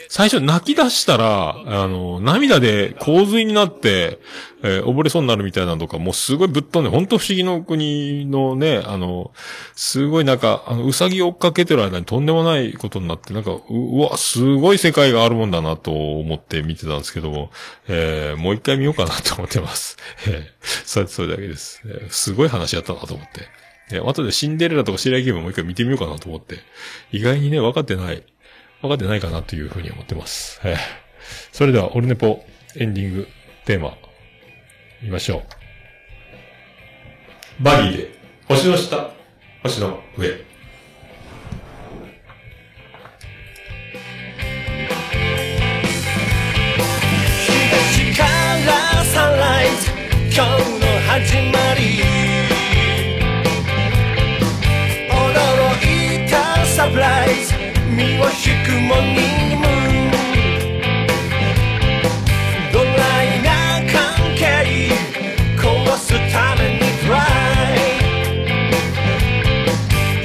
[0.10, 4.20] 最初泣き出したら、あの、涙で洪水になって、
[4.64, 9.32] えー溺れそうになるみたいなのとか、もうすごいぶっ飛んで、本当不思議の国のね、あの、
[9.76, 17.52] すごいなんか、あの、うさぎ追っかけてる間にとんでもないことになって、なんか、うわ、すごい世界があるもんだなと思って見てたんですけども、
[17.88, 19.98] えーもう一回見ようかなと思ってます。
[20.28, 20.44] えー
[20.86, 21.82] それ、それだけです。
[21.86, 23.42] えーすごい話やったなと思って。
[23.92, 26.58] えー後でシンデレラとか白雪姫もう一回見てみようかなと思って。
[27.12, 28.24] 意外にね、分かってない。
[28.88, 30.60] 分かってないかなというふうに思ってます。
[30.64, 31.06] えー
[31.52, 32.46] それでは、オルネポ
[32.76, 33.28] エンディング
[33.66, 33.98] テーマ、
[35.02, 35.44] 見ましょ
[37.60, 37.64] う。
[37.64, 39.12] バギーで、星の下、
[39.64, 40.46] 星の上。
[46.78, 49.92] 東からサンライズ
[50.36, 51.82] 今日の始まり
[55.10, 57.65] 驚いたサプライズ
[57.96, 58.12] 身を引
[58.66, 59.70] くモーニングムー
[60.10, 60.12] ン
[62.74, 62.92] ドラ
[63.24, 63.50] イな
[63.90, 63.96] 関
[64.36, 64.44] 係
[65.58, 65.64] 壊
[65.98, 67.16] すためにトラ
[67.74, 67.78] イ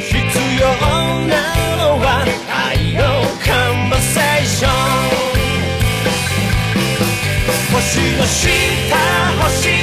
[0.03, 0.11] 必
[0.61, 0.67] 要
[1.29, 1.33] な
[1.77, 3.01] のは愛の
[3.39, 4.71] カンバセーション
[7.73, 7.79] 星
[8.19, 8.51] の下
[9.45, 9.80] 星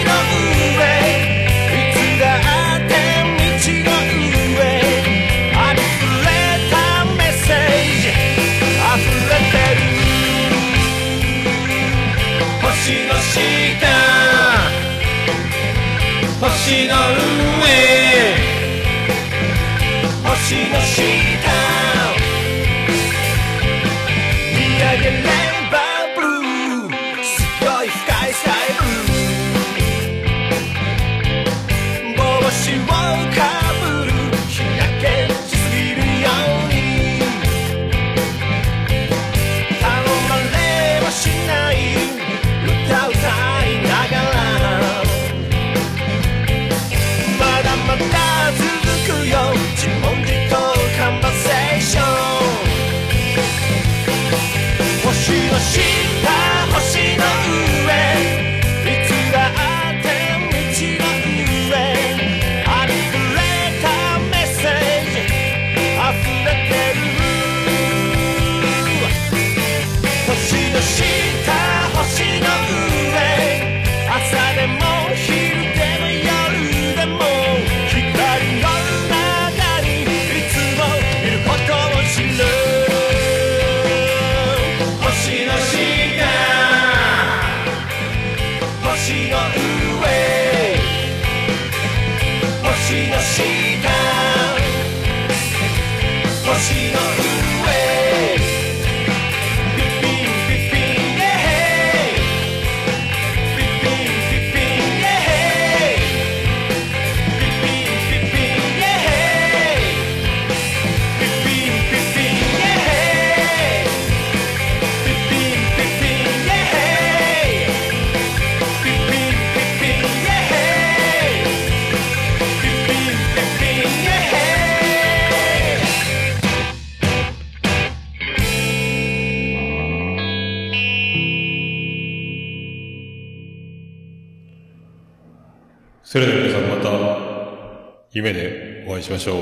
[139.17, 139.37] ましょう。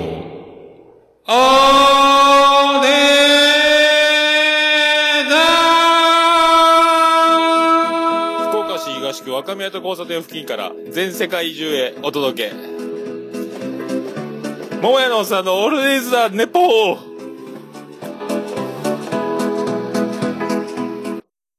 [1.27, 12.56] あーねーー福岡市東区若宮と交差点付近から全世界中へお届け。
[14.81, 17.14] 桃屋のおっさんのオールディーズ・ザ・ネポー